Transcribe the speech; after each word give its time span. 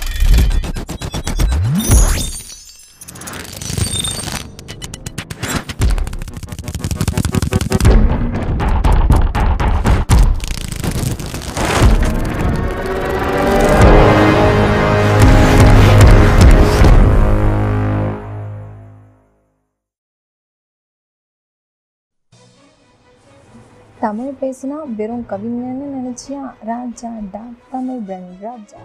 தமிழ் 24.03 24.35
பேசினா 24.41 24.77
வெறும் 24.97 25.25
கவிஞன்னு 25.31 25.87
நினைச்சியா? 25.95 26.43
ராஜா 26.65 27.09
டா 27.33 27.41
தமிழ் 27.71 28.03
பிரன் 28.07 28.29
ராஜா. 28.41 28.77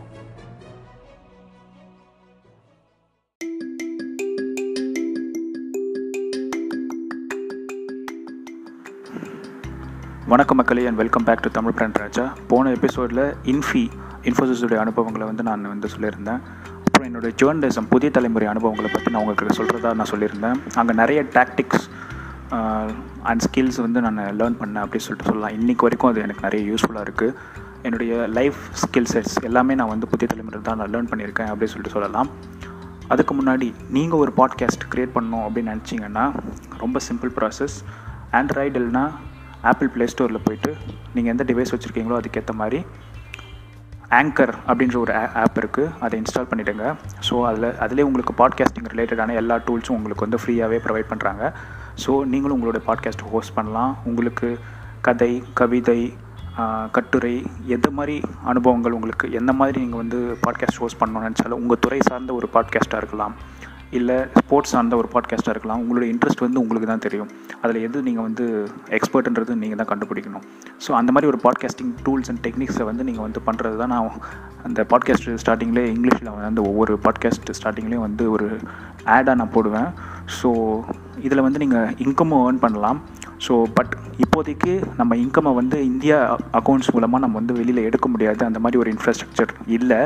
வணக்கம் 10.27 10.57
மக்களே 10.57 10.85
and 10.85 10.95
welcome 10.95 11.23
back 11.23 11.41
to 11.41 11.49
Tamil 11.51 11.71
brand 11.71 11.95
Raja. 11.95 12.33
போன 12.47 12.69
எபிசோடில் 12.69 13.23
இன்ஃபி 13.43 13.85
இன்ஃபோசிஸுடைய 14.23 14.75
அனுபவங்களை 14.75 15.27
வந்து 15.27 15.43
நான் 15.43 15.67
வந்து 15.67 15.89
சொல்லியிருந்தேன். 15.97 16.41
அப்புறம் 16.85 17.09
என்னுடைய 17.09 17.35
ஜேர்னலிசம் 17.43 17.89
புதிய 17.89 18.11
தலைமுறை 18.11 18.47
அனுபவங்களை 18.47 18.91
பற்றி 18.93 19.11
நான் 19.11 19.23
உங்களுக்கு 19.25 19.63
சொல்கிறதா 19.63 19.93
நான் 19.93 20.11
சொல்லியிருந்தேன். 20.11 20.59
அங்கே 20.75 20.93
நிறைய 20.93 21.23
டாக்டிக்ஸ் 21.37 21.85
அண்ட் 23.29 23.43
ஸ்கில்ஸ் 23.45 23.79
வந்து 23.81 24.01
நான் 24.01 24.19
லேர்ன் 24.39 24.57
பண்ணேன் 24.61 24.83
அப்படின்னு 24.83 25.05
சொல்லிட்டு 25.07 25.29
சொல்லலாம். 25.29 25.53
இன்றைக்கி 25.59 25.83
வரைக்கும் 25.87 26.11
அது 26.11 26.21
எனக்கு 26.21 26.41
நிறைய 26.41 26.61
யூஸ்ஃபுல்லாக 26.71 27.05
இருக்குது 27.07 27.35
என்னுடைய 27.81 28.13
லைஃப் 28.37 28.59
ஸ்கில் 28.81 29.09
செட்ஸ் 29.13 29.37
எல்லாமே 29.43 29.75
நான் 29.75 29.87
வந்து 29.87 30.07
புதிய 30.07 30.27
தலைமுறை 30.27 30.61
தான் 30.61 30.77
நான் 30.77 30.91
லேர்ன் 30.91 31.09
பண்ணியிருக்கேன் 31.11 31.49
அப்படின்னு 31.51 31.73
சொல்லிட்டு 31.73 31.95
சொல்லலாம். 31.97 32.29
அதுக்கு 33.07 33.33
முன்னாடி 33.35 33.67
நீங்கள் 33.89 34.19
ஒரு 34.19 34.33
பாட்காஸ்ட் 34.37 34.85
க்ரியேட் 34.93 35.15
பண்ணணும் 35.15 35.45
அப்படின்னு 35.45 35.73
நினச்சிங்கன்னா 35.73 36.25
ரொம்ப 36.77 36.99
சிம்பிள் 37.09 37.33
ப்ராசஸ் 37.37 37.75
ஆண்ட்ராய்டு 38.31 38.77
இல்லைனா 38.81 39.05
ஆப்பிள் 39.61 39.89
ப்ளே 39.89 40.05
ஸ்டோரில் 40.05 40.43
போயிட்டு 40.43 40.71
நீங்கள் 41.13 41.33
எந்த 41.33 41.43
டிவைஸ் 41.43 41.73
வச்சுருக்கீங்களோ 41.73 42.15
அதுக்கேற்ற 42.19 42.53
மாதிரி 42.53 42.79
ஆங்கர் 44.11 44.53
அப்படின்ற 44.67 44.95
ஒரு 44.95 45.13
ஆப் 45.43 45.57
இருக்குது 45.57 45.91
அதை 45.99 46.21
இன்ஸ்டால் 46.21 46.49
பண்ணிவிடுங்க 46.49 46.87
ஸோ 47.29 47.35
அதில் 47.45 47.77
அதிலே 47.77 48.03
உங்களுக்கு 48.03 48.33
பாட்காஸ்டிங் 48.33 48.89
ரிலேட்டடான 48.93 49.33
எல்லா 49.33 49.55
டூல்ஸும் 49.57 49.97
உங்களுக்கு 49.97 50.25
வந்து 50.29 50.39
ஃப்ரீயாகவே 50.43 50.79
ப்ரொவைட் 50.85 51.09
பண்ணுறாங்க 51.09 51.43
ஸோ 52.01 52.11
நீங்களும் 52.31 52.55
உங்களோட 52.57 52.79
பாட்காஸ்ட் 52.89 53.25
ஹோஸ்ட் 53.31 53.55
பண்ணலாம். 53.57 53.93
உங்களுக்கு 54.09 54.49
கதை 55.07 55.31
கவிதை 55.61 56.01
கட்டுரை 56.95 57.35
எந்த 57.75 57.87
மாதிரி 57.97 58.15
அனுபவங்கள் 58.51 58.95
உங்களுக்கு 58.97 59.27
எந்த 59.39 59.51
மாதிரி 59.59 59.77
நீங்கள் 59.83 60.01
வந்து 60.01 60.19
பாட்காஸ்ட் 60.45 60.81
ஹோஸ்ட் 60.81 60.99
பண்ணணும்னு 61.01 61.27
நினச்சாலும் 61.27 61.61
உங்கள் 61.63 61.81
துறை 61.85 61.99
சார்ந்த 62.09 62.33
ஒரு 62.39 62.47
பாட்காஸ்ட்டாக 62.55 63.01
இருக்கலாம். 63.03 63.35
இல்லை 63.97 64.17
ஸ்போர்ட்ஸ் 64.39 64.71
சார்ந்த 64.73 64.95
ஒரு 64.99 65.07
பாட்காஸ்ட்டாக 65.13 65.53
இருக்கலாம். 65.53 65.81
உங்களோட 65.83 66.05
இன்ட்ரெஸ்ட் 66.11 66.43
வந்து 66.45 66.61
உங்களுக்கு 66.61 66.87
தான் 66.91 67.03
தெரியும். 67.05 67.27
அதில் 67.63 67.83
எது 67.87 67.97
நீங்கள் 68.07 68.25
வந்து 68.27 68.45
எக்ஸ்பர்ட்ன்றது 68.97 69.55
நீங்கள் 69.63 69.79
தான் 69.81 69.89
கண்டுபிடிக்கணும். 69.91 70.45
ஸோ 70.83 70.91
அந்த 70.99 71.11
மாதிரி 71.11 71.29
ஒரு 71.31 71.39
பாட்காஸ்டிங் 71.45 71.91
டூல்ஸ் 72.05 72.29
அண்ட் 72.31 72.41
டெக்னிக்ஸை 72.47 72.85
வந்து 72.89 73.03
நீங்கள் 73.09 73.25
வந்து 73.27 73.41
பண்ணுறது 73.47 73.77
தான் 73.81 73.93
நான் 73.95 74.09
அந்த 74.67 74.85
பாட்காஸ்ட் 74.93 75.29
ஸ்டார்டிங்லேயே 75.43 75.91
இங்கிலீஷில் 75.93 76.31
வந்து 76.47 76.63
ஒவ்வொரு 76.69 76.95
பாட்காஸ்ட் 77.05 77.51
ஸ்டார்டிங்லேயும் 77.59 78.05
வந்து 78.07 78.25
ஒரு 78.35 78.47
ஆடாக 79.17 79.35
நான் 79.41 79.55
போடுவேன். 79.57 79.89
ஸோ 80.39 80.49
இதில் 81.27 81.45
வந்து 81.45 81.61
நீங்கள் 81.63 81.91
இன்கமும் 82.05 82.41
ஏர்ன் 82.45 82.63
பண்ணலாம். 82.63 82.99
ஸோ 83.45 83.53
பட் 83.77 83.93
இப்போதைக்கு 84.23 84.73
நம்ம 84.99 85.15
இன்கம்மை 85.23 85.51
வந்து 85.59 85.77
இந்தியா 85.91 86.17
அக்கௌண்ட்ஸ் 86.59 86.91
மூலமாக 86.95 87.21
நம்ம 87.23 87.37
வந்து 87.39 87.55
வெளியில் 87.59 87.85
எடுக்க 87.87 88.07
முடியாது. 88.13 88.41
அந்த 88.49 88.59
மாதிரி 88.63 88.79
ஒரு 88.81 88.89
இன்ஃப்ராஸ்ட்ரக்சர் 88.93 89.51
இல்லை. 89.77 89.99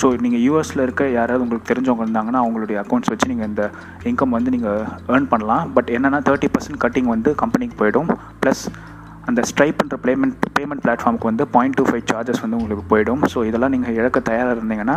ஸோ 0.00 0.08
நீங்கள் 0.24 0.42
யூஎஸில் 0.46 0.84
இருக்க 0.86 1.04
யாராவது 1.18 1.44
உங்களுக்கு 1.44 1.70
தெரிஞ்சவங்க 1.72 2.04
இருந்தாங்கன்னா 2.06 2.42
அவங்களுடைய 2.44 2.78
அக்கௌண்ட்ஸ் 2.84 3.12
வச்சு 3.12 3.30
நீங்கள் 3.32 3.50
இந்த 3.52 3.64
இன்கம் 4.10 4.36
வந்து 4.38 4.52
நீங்கள் 4.56 4.84
ஏர்ன் 5.14 5.30
பண்ணலாம். 5.34 5.64
பட் 5.78 5.90
என்னென்னா 5.96 6.20
தேர்ட்டி 6.30 6.50
பர்சன்ட் 6.56 6.82
கட்டிங் 6.84 7.10
வந்து 7.14 7.32
கம்பெனிக்கு 7.42 7.78
போயிடும். 7.82 8.12
ப்ளஸ் 8.44 8.64
அந்த 9.30 9.40
ஸ்ட்ரைப் 9.50 9.78
பண்ணுற 9.78 9.96
பேமெண்ட் 10.06 10.44
பேமெண்ட் 10.56 10.82
பிளாட்ஃபார்முக்கு 10.82 11.30
வந்து 11.30 11.44
பாயிண்ட் 11.54 11.76
டூ 11.78 11.84
ஃபைவ் 11.88 12.04
சார்ஜஸ் 12.10 12.42
வந்து 12.44 12.58
உங்களுக்கு 12.58 12.84
போயிடும். 12.92 13.22
ஸோ 13.32 13.38
இதெல்லாம் 13.50 13.74
நீங்கள் 13.76 13.96
இழக்க 14.00 14.20
தயாராக 14.28 14.56
இருந்தீங்கன்னா 14.56 14.96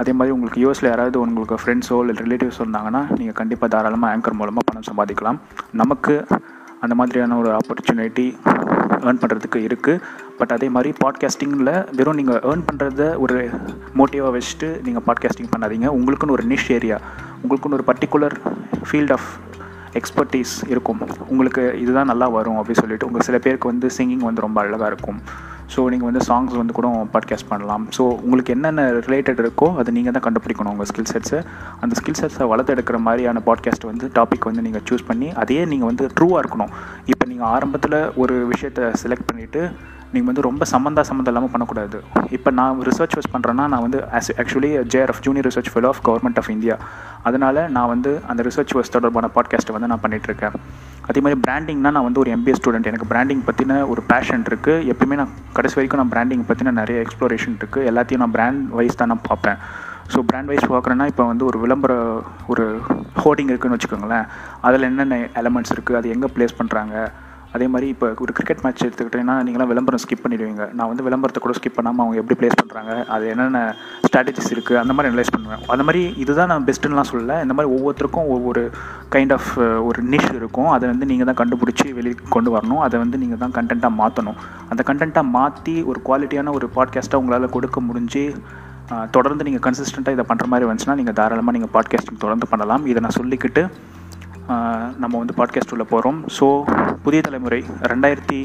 அதே 0.00 0.12
மாதிரி 0.18 0.34
உங்களுக்கு 0.36 0.62
யூஎஸில் 0.62 0.90
யாராவது 0.92 1.16
உங்களுக்கு 1.20 1.56
ஃப்ரெண்ட்ஸோ 1.62 1.98
இல்லை 2.02 2.14
ரிலேட்டிவ்ஸ் 2.24 2.60
இருந்தாங்கன்னா 2.62 3.02
நீங்கள் 3.18 3.38
கண்டிப்பாக 3.40 3.70
தாராளமாக 3.74 4.16
ஆங்கர் 4.16 4.38
மூலமாக 4.40 4.66
பணம் 4.70 4.88
சம்பாதிக்கலாம். 4.90 5.38
நமக்கு 5.82 6.14
அந்த 6.84 6.94
மாதிரியான 7.00 7.36
ஒரு 7.42 7.50
ஆப்பர்ச்சுனிட்டி 7.58 8.26
ஏர்ன் 9.08 9.20
பண்ணுறதுக்கு 9.22 9.58
இருக்குது 9.68 10.00
பட் 10.38 10.52
அதே 10.56 10.68
மாதிரி 10.74 10.90
பாட்காஸ்டிங்கில் 11.04 11.72
வெறும் 11.98 12.18
நீங்கள் 12.20 12.40
ஏர்ன் 12.50 12.64
பண்ணுறத 12.68 13.02
ஒரு 13.24 13.36
மோட்டிவாக 13.98 14.32
வச்சுட்டு 14.36 14.68
நீங்கள் 14.86 15.04
பாட்காஸ்டிங் 15.08 15.52
பண்ணாதீங்க. 15.54 15.88
உங்களுக்குன்னு 15.98 16.36
ஒரு 16.38 16.46
நிஷ் 16.52 16.68
ஏரியா 16.76 16.98
உங்களுக்குன்னு 17.42 17.78
ஒரு 17.78 17.86
பர்டிகுலர் 17.90 18.36
ஃபீல்ட் 18.88 19.14
ஆஃப் 19.16 19.30
எக்ஸ்பர்டீஸ் 20.00 20.52
இருக்கும். 20.72 21.00
உங்களுக்கு 21.32 21.62
இதுதான் 21.80 22.10
நல்லா 22.12 22.28
வரும் 22.36 22.58
அப்படின்னு 22.58 22.82
சொல்லிட்டு 22.84 23.06
உங்கள் 23.06 23.26
சில 23.28 23.38
பேருக்கு 23.46 23.72
வந்து 23.72 23.88
சிங்கிங் 23.96 24.26
வந்து 24.28 24.44
ரொம்ப 24.46 24.60
அழகாக 24.60 24.90
இருக்கும். 24.92 25.18
ஸோ 25.74 25.80
நீங்கள் 25.92 26.08
வந்து 26.10 26.22
சாங்ஸ் 26.28 26.56
வந்து 26.60 26.76
கூட 26.78 26.88
பாட்காஸ்ட் 27.14 27.48
பண்ணலாம். 27.48 27.84
ஸோ 27.96 28.02
உங்களுக்கு 28.24 28.54
என்னென்ன 28.54 28.82
ரிலேட்டட் 29.06 29.40
இருக்கோ 29.44 29.68
அதை 29.80 29.90
நீங்கள் 29.96 30.14
தான் 30.16 30.24
கண்டுபிடிக்கணும் 30.26 30.72
உங்கள் 30.74 30.88
ஸ்கில் 30.90 31.10
செட்ஸை 31.12 31.40
அந்த 31.80 31.92
ஸ்கில் 32.00 32.18
செட்ஸை 32.20 32.46
வளர்த்தெடுக்கிற 32.52 32.98
மாதிரியான 33.06 33.42
பாட்காஸ்ட் 33.46 33.88
வந்து 33.90 34.08
டாபிக் 34.18 34.48
வந்து 34.50 34.64
நீங்கள் 34.66 34.84
சூஸ் 34.90 35.06
பண்ணி 35.06 35.30
அதையே 35.42 35.64
நீங்கள் 35.72 35.90
வந்து 35.90 36.06
ட்ரூவாக 36.20 36.42
இருக்கணும். 36.44 36.72
இப்போ 37.12 37.26
நீங்கள் 37.32 37.50
ஆரம்பத்தில் 37.56 37.98
ஒரு 38.24 38.36
விஷயத்தை 38.52 38.84
செலக்ட் 39.04 39.28
பண்ணிவிட்டு 39.30 39.62
நீங்கள் 40.14 40.30
வந்து 40.30 40.44
ரொம்ப 40.48 40.64
சம்மந்தா 40.72 41.02
சம்மந்தம் 41.08 41.32
இல்லாமல் 41.32 41.52
பண்ணக்கூடாது. 41.54 41.98
இப்போ 42.36 42.50
நான் 42.58 42.80
ரிசர்ச் 42.88 43.16
வச்சு 43.18 43.32
பண்ணுறேன்னா 43.34 43.64
நான் 43.72 43.84
வந்து 43.86 43.98
as 44.18 44.30
actually 44.42 44.70
JRF 44.94 45.22
junior 45.26 45.46
research 45.48 45.70
fellow 45.74 45.90
of 45.92 46.02
government 46.08 46.40
of 46.42 46.50
India 46.56 46.76
அதனால் 47.28 47.60
நான் 47.76 47.90
வந்து 47.94 48.10
அந்த 48.32 48.40
ரிசர்ச் 48.48 48.74
வர்ஸ் 48.78 48.94
தொடர்பான 48.96 49.30
பாட்காஸ்ட்டை 49.36 49.74
வந்து 49.76 49.90
நான் 49.92 50.02
பண்ணிகிட்ருக்கேன் 50.04 50.56
அதே 51.10 51.20
மாதிரி 51.24 51.38
பிராண்டிங்னா 51.46 51.90
நான் 51.96 52.06
வந்து 52.08 52.20
ஒரு 52.22 52.30
எம்பிஏ 52.36 52.56
ஸ்டூடெண்ட் 52.58 52.90
எனக்கு 52.90 53.08
பிராண்டிங் 53.12 53.42
பற்றின 53.48 53.78
ஒரு 53.92 54.02
பேஷன் 54.10 54.44
இருக்குது 54.50 54.84
எப்பயுமே 54.92 55.16
நான் 55.20 55.32
கடைசி 55.56 55.76
வரைக்கும் 55.78 56.00
நான் 56.02 56.12
பிராண்டிங் 56.14 56.44
பற்றின 56.50 56.74
நிறைய 56.80 56.98
எக்ஸ்ப்ளோரேஷன் 57.04 57.56
இருக்குது 57.60 57.88
எல்லாத்தையும் 57.92 58.22
நான் 58.24 58.34
பிராண்ட் 58.36 58.62
வைஸ் 58.78 59.00
தான் 59.00 59.10
நான் 59.12 59.26
பார்ப்பேன். 59.30 59.58
ஸோ 60.12 60.20
பிராண்ட் 60.28 60.50
வைஸ் 60.52 60.70
பார்க்குறேன்னா 60.74 61.06
இப்போ 61.10 61.24
வந்து 61.32 61.44
ஒரு 61.50 61.58
விளம்பர 61.64 61.92
ஒரு 62.52 62.64
ஹோர்டிங் 63.22 63.50
இருக்குதுன்னு 63.52 63.76
வச்சுக்கோங்களேன். 63.78 64.26
அதில் 64.68 64.88
என்னென்ன 64.90 65.18
எலமெண்ட்ஸ் 65.42 65.74
இருக்குது 65.74 65.98
அது 66.00 66.14
எங்கே 66.14 66.30
ப்ளேஸ் 66.36 66.58
பண்ணுறாங்க 66.60 66.94
அதே 67.56 67.66
மாதிரி 67.72 67.86
இப்போ 67.94 68.06
ஒரு 68.24 68.32
கிரிக்கெட் 68.36 68.62
மேட்ச் 68.64 68.84
எடுத்துக்கிட்டிங்கன்னா 68.86 69.36
நீங்களாம் 69.46 69.70
விளம்பரம் 69.72 70.02
ஸ்கிப் 70.04 70.22
பண்ணிடுவீங்க. 70.24 70.64
நான் 70.78 70.90
வந்து 70.90 71.04
விளம்பரத்தை 71.06 71.40
கூட 71.44 71.54
ஸ்கிப் 71.58 71.76
பண்ணாமல் 71.78 72.02
அவங்க 72.04 72.20
எப்படி 72.22 72.36
ப்ளேஸ் 72.40 72.58
பண்ணுறாங்க 72.60 72.92
அது 73.14 73.24
என்னென்ன 73.32 73.60
ஸ்ட்ராட்டஜிஸ் 74.06 74.50
இருக்குது 74.54 74.80
அந்த 74.82 74.94
மாதிரி 74.96 75.10
அனலைஸ் 75.12 75.32
பண்ணுவேன். 75.34 75.62
அந்த 75.74 75.84
மாதிரி 75.88 76.02
இதுதான் 76.24 76.50
நான் 76.52 76.66
பெஸ்ட்டுலாம் 76.70 77.10
சொல்லலை. 77.12 77.36
இந்த 77.46 77.56
மாதிரி 77.58 77.72
ஒவ்வொருத்தருக்கும் 77.76 78.30
ஒவ்வொரு 78.36 78.64
கைண்ட் 79.14 79.34
ஆஃப் 79.38 79.50
ஒரு 79.88 80.02
நிஷ் 80.14 80.30
இருக்கும். 80.40 80.70
அதை 80.76 80.84
வந்து 80.92 81.08
நீங்கள் 81.12 81.30
தான் 81.30 81.40
கண்டுபிடிச்சி 81.42 81.86
வெளியே 82.00 82.16
கொண்டு 82.36 82.52
வரணும். 82.56 82.82
அதை 82.88 82.98
வந்து 83.04 83.20
நீங்கள் 83.24 83.42
தான் 83.44 83.56
கண்டென்ட்டாக 83.58 83.94
மாற்றணும் 84.00 84.40
அந்த 84.72 84.82
கண்டென்ட்டாக 84.90 85.34
மாற்றி 85.38 85.76
ஒரு 85.92 86.00
குவாலிட்டியான 86.08 86.52
ஒரு 86.58 86.68
பாட்காஸ்ட்டாக 86.76 87.22
உங்களால் 87.22 87.54
கொடுக்க 87.56 87.80
முடிஞ்சு 87.88 88.24
தொடர்ந்து 89.16 89.44
நீங்கள் 89.46 89.64
கன்சிஸ்டண்ட்டாக 89.66 90.16
இதை 90.16 90.24
பண்ணுற 90.30 90.46
மாதிரி 90.52 90.66
வந்துச்சுன்னா 90.68 90.96
நீங்கள் 91.00 91.16
தாராளமாக 91.18 91.54
நீங்கள் 91.56 91.74
பாட்காஸ்டிங் 91.76 92.22
தொடர்ந்து 92.24 92.46
பண்ணலாம். 92.52 92.82
இதை 92.92 93.00
நான் 93.04 93.18
சொல்லிக்கிட்டு 93.18 93.62
நம்ம 95.02 95.14
வந்து 95.18 95.34
பாட்காஸ்ட் 95.38 95.72
உள்ள 95.74 95.84
போகிறோம் 95.84 96.18
ஸோ 96.36 96.46
புதிய 97.02 97.20
தலைமுறை 97.22 97.58
ரெண்டாயிரத்தி 97.92 98.38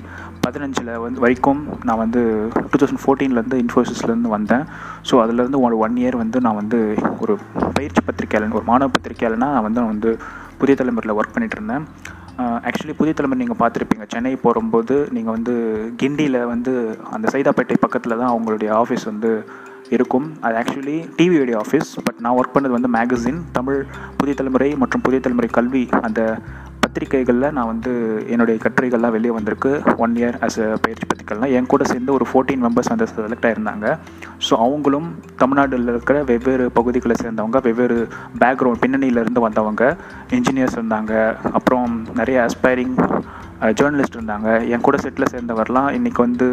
பதினஞ்சில் 0.46 0.92
வந்து 1.06 1.20
வரைக்கும் 1.20 1.62
நான் 1.84 1.98
வந்து 1.98 2.22
டூ 2.70 2.78
தௌசண்ட் 2.82 3.02
ஃபோர்டீன்லேருந்து 3.04 3.58
இன்ஃபோசிஸ்லேருந்து 3.64 4.32
வந்தேன். 4.36 4.66
ஸோ 5.10 5.16
அதுலேருந்து 5.24 5.60
ஒரு 5.60 5.78
ஒன் 5.78 5.98
இயர் 5.98 6.18
வந்து 6.24 6.42
நான் 6.42 6.56
வந்து 6.56 6.80
ஒரு 7.22 7.36
பயிற்சி 7.78 8.04
பத்திரிகையாளன் 8.10 8.58
ஒரு 8.60 8.68
மாணவ 8.72 8.92
பத்திரிக்கையாளனா 8.96 9.50
நான் 9.56 9.68
வந்து 9.70 9.84
வந்து 9.94 10.12
புதிய 10.58 10.76
தலைமுறையில் 10.76 11.18
ஒர்க் 11.20 11.34
பண்ணிகிட்டு 11.36 11.60
இருந்தேன். 11.60 11.86
ஆக்சுவலி 12.68 12.96
புதிய 12.98 13.14
தலைமுறை 13.14 13.40
நீங்கள் 13.44 13.62
பார்த்துருப்பீங்க. 13.62 14.06
சென்னை 14.14 14.36
போகும்போது 14.36 15.08
நீங்கள் 15.12 15.36
வந்து 15.38 15.56
கிண்டியில் 16.02 16.40
வந்து 16.54 16.74
அந்த 17.16 17.28
சைதாப்பேட்டை 17.36 17.78
பக்கத்தில் 17.86 18.20
தான் 18.20 18.32
அவங்களுடைய 18.34 18.72
ஆஃபீஸ் 18.82 19.06
வந்து 19.06 19.32
இருக்கும். 19.96 20.28
அது 20.46 20.56
ஆக்சுவலி 20.62 20.98
டிவியோடைய 21.18 21.58
ஆஃபீஸ் 21.64 21.90
பட் 22.06 22.22
நான் 22.26 22.38
ஒர்க் 22.40 22.56
பண்ணது 22.56 22.78
வந்து 22.78 22.94
மேகசின் 22.98 23.42
தமிழ் 23.58 23.82
புதிய 24.20 24.36
தலைமுறை 24.40 24.70
மற்றும் 24.84 25.04
புதிய 25.08 25.20
தலைமுறை 25.26 25.50
கல்வி. 25.58 25.84
அந்த 26.08 26.22
பத்திரிகைகளில் 26.84 27.54
நான் 27.56 27.70
வந்து 27.72 27.92
என்னுடைய 28.34 28.58
கட்டுரைகள்லாம் 28.64 29.16
வெளியே 29.16 29.34
வந்திருக்கு. 29.38 29.72
ஒன் 30.04 30.14
இயர் 30.20 30.38
அஸ் 30.46 30.60
அ 30.66 30.68
பயிற்சி 30.84 31.06
பத்திரிகைலாம் 31.10 31.54
என் 31.58 31.70
கூட 31.74 31.84
சேர்ந்து 31.92 32.12
ஒரு 32.18 32.26
ஃபோர்டீன் 32.30 32.64
மெம்பர்ஸ் 32.66 32.92
வந்து 32.94 33.08
செலக்ட் 33.14 33.48
ஆயிருந்தாங்க. 33.50 33.88
ஸோ 34.48 34.54
அவங்களும் 34.66 35.08
தமிழ்நாட்டில் 35.42 35.92
இருக்கிற 35.94 36.20
வெவ்வேறு 36.32 36.68
பகுதிகளை 36.78 37.18
சேர்ந்தவங்க 37.24 37.60
வெவ்வேறு 37.68 37.98
பேக்ரவுண்ட் 38.44 38.84
பின்னணியிலேருந்து 38.86 39.46
வந்தவங்க 39.48 39.84
இன்ஜினியர்ஸ் 40.40 40.78
இருந்தாங்க. 40.80 41.14
அப்புறம் 41.60 41.90
நிறைய 42.22 42.40
அஸ்பைரிங் 42.48 42.96
ஜேர்னலிஸ்ட் 43.78 44.16
uh, 44.16 44.18
இருந்தாங்க. 44.18 44.50
என் 44.74 44.84
கூட 44.88 44.98
செட்டில் 45.04 45.32
சேர்ந்தவர்லாம் 45.34 45.88
இன்றைக்கி 45.98 46.22
வந்து 46.26 46.48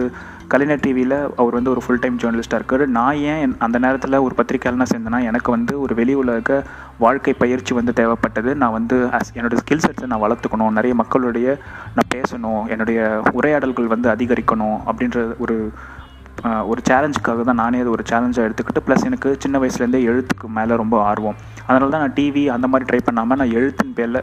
கலைஞர் 0.53 0.83
டிவியில் 0.85 1.17
அவர் 1.41 1.57
வந்து 1.59 1.73
ஒரு 1.75 1.81
ஃபுல் 1.85 2.01
டைம் 2.03 2.19
ஜேர்னலிஸ்ட்டாக 2.23 2.61
இருக்கார். 2.61 2.85
நான் 2.99 3.21
ஏன் 3.33 3.55
அந்த 3.67 3.77
நேரத்தில் 3.85 4.23
ஒரு 4.27 4.35
பத்திரிக்கையாளனாக 4.39 4.89
சேர்ந்தேன்னா 4.93 5.21
எனக்கு 5.31 5.51
வந்து 5.57 5.75
ஒரு 5.85 5.95
வெளி 6.01 6.15
உலக 6.23 6.59
வாழ்க்கை 7.05 7.35
பயிற்சி 7.43 7.73
வந்து 7.79 7.95
தேவைப்பட்டது. 8.01 8.53
நான் 8.63 8.77
வந்து 8.79 8.99
அஸ் 9.19 9.35
என்னோடய 9.39 9.63
ஸ்கில் 9.63 9.85
செட்ஸை 9.87 10.09
நான் 10.13 10.25
வளர்த்துக்கணும் 10.27 10.77
நிறைய 10.79 10.95
மக்களுடைய 11.03 11.59
நான் 11.97 12.13
பேசணும் 12.17 12.63
என்னுடைய 12.75 13.01
உரையாடல்கள் 13.41 13.93
வந்து 13.95 14.11
அதிகரிக்கணும் 14.15 14.79
அப்படின்ற 14.91 15.27
ஒரு 15.45 15.59
ஒரு 16.71 16.81
சேலஞ்சுக்காக 16.89 17.43
தான் 17.49 17.61
நானே 17.63 17.81
அது 17.83 17.93
ஒரு 17.97 18.05
சேலஞ்சாக 18.09 18.47
எடுத்துக்கிட்டு 18.47 18.83
ப்ளஸ் 18.87 19.05
எனக்கு 19.09 19.29
சின்ன 19.43 19.59
வயசுலேருந்தே 19.63 20.01
எழுத்துக்கு 20.11 20.47
மேலே 20.57 20.75
ரொம்ப 20.81 20.97
ஆர்வம். 21.11 21.39
அதனால 21.67 21.91
தான் 21.93 22.03
நான் 22.05 22.17
டிவி 22.17 22.43
அந்த 22.55 22.67
மாதிரி 22.73 22.89
ட்ரை 22.89 23.01
பண்ணாமல் 23.07 23.39
நான் 23.41 23.55
எழுத்தின் 23.59 23.95
பேரில் 23.99 24.21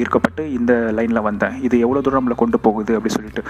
ஈர்க்கப்பட்டு 0.00 0.42
இந்த 0.58 0.72
லைனில் 0.98 1.26
வந்தேன். 1.28 1.56
இது 1.66 1.78
எவ்வளோ 1.86 2.02
தூரம் 2.06 2.20
நம்மளை 2.20 2.36
கொண்டு 2.42 2.60
போகுது 2.66 2.94
அப்படி 2.98 3.14
சொல்லிட்டு. 3.16 3.44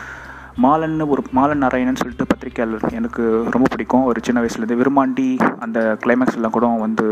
மாலன்னு 0.64 1.04
ஒரு 1.12 1.22
மாலன் 1.36 1.62
நாராயணன் 1.62 1.98
சொல்லிட்டு 2.00 2.26
பத்திரிக்கையாளர் 2.28 2.94
எனக்கு 2.98 3.22
ரொம்ப 3.54 3.66
பிடிக்கும். 3.72 4.04
ஒரு 4.10 4.18
சின்ன 4.26 4.38
வயசுலேருந்து 4.42 4.78
விருமாண்டி 4.82 5.26
அந்த 5.64 5.78
கிளைமேக்ஸ் 6.02 6.36
எல்லாம் 6.38 6.54
கூட 6.54 6.68
வந்து 6.84 7.06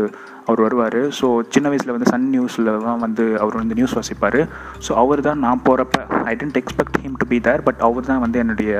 அவர் 0.45 0.61
வருவார். 0.65 0.99
ஸோ 1.19 1.27
சின்ன 1.55 1.69
வயசில் 1.71 1.93
வந்து 1.95 2.09
சன் 2.13 2.25
நியூஸில் 2.33 2.71
தான் 2.87 3.03
வந்து 3.05 3.25
அவர் 3.43 3.59
வந்து 3.61 3.77
நியூஸ் 3.79 3.95
வாசிப்பார். 3.97 4.39
ஸோ 4.85 4.93
அவர் 5.03 5.21
தான் 5.27 5.43
நான் 5.45 5.63
போகிறப்ப 5.67 5.99
I 6.31 6.33
didn't 6.41 6.59
expect 6.61 6.97
him 7.03 7.19
to 7.21 7.27
be 7.33 7.39
there 7.47 7.65
but 7.67 7.83
அவர் 7.89 8.09
தான் 8.11 8.23
வந்து 8.25 8.39
என்னுடைய 8.43 8.71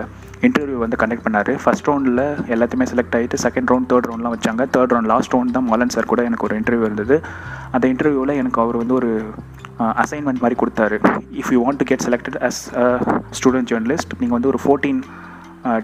இன்டர்வியூ 0.48 0.78
வந்து 0.84 0.98
கண்டக்ட் 1.02 1.26
பண்ணார். 1.26 1.52
ஃபர்ஸ்ட் 1.64 1.88
ரவுண்டில் 1.90 2.24
எல்லாத்தையுமே 2.54 2.86
செலக்ட் 2.92 3.16
ஆகிட்டு 3.18 3.38
செகண்ட் 3.46 3.70
ரவுண்ட் 3.72 3.88
தேர்ட் 3.92 4.08
ரவுண்ட்லாம் 4.10 4.36
வச்சாங்க. 4.36 4.64
தேர்ட் 4.76 4.94
ரவுண்ட் 4.94 5.12
லாஸ்ட் 5.14 5.34
ரவுண்ட் 5.36 5.56
தான் 5.58 5.68
மாலன் 5.72 5.94
சார் 5.96 6.10
கூட 6.14 6.24
எனக்கு 6.30 6.48
ஒரு 6.48 6.58
இன்டர்வியூ 6.62 6.88
இருந்தது. 6.90 7.18
அந்த 7.76 7.86
இன்டர்வியூவில் 7.94 8.40
எனக்கு 8.42 8.62
அவர் 8.64 8.80
வந்து 8.82 8.96
ஒரு 9.00 9.12
அசைன்மெண்ட் 10.04 10.42
மாதிரி 10.44 10.58
கொடுத்தாரு. 10.62 10.98
If 11.42 11.52
you 11.56 11.60
want 11.66 11.82
to 11.82 11.88
get 11.92 12.06
selected 12.08 12.40
as 12.50 12.62
student 13.40 13.70
journalist 13.72 14.14
நீங்கள் 14.22 14.38
வந்து 14.38 14.52
ஒரு 14.54 14.62
ஃபோர்டீன் 14.66 15.02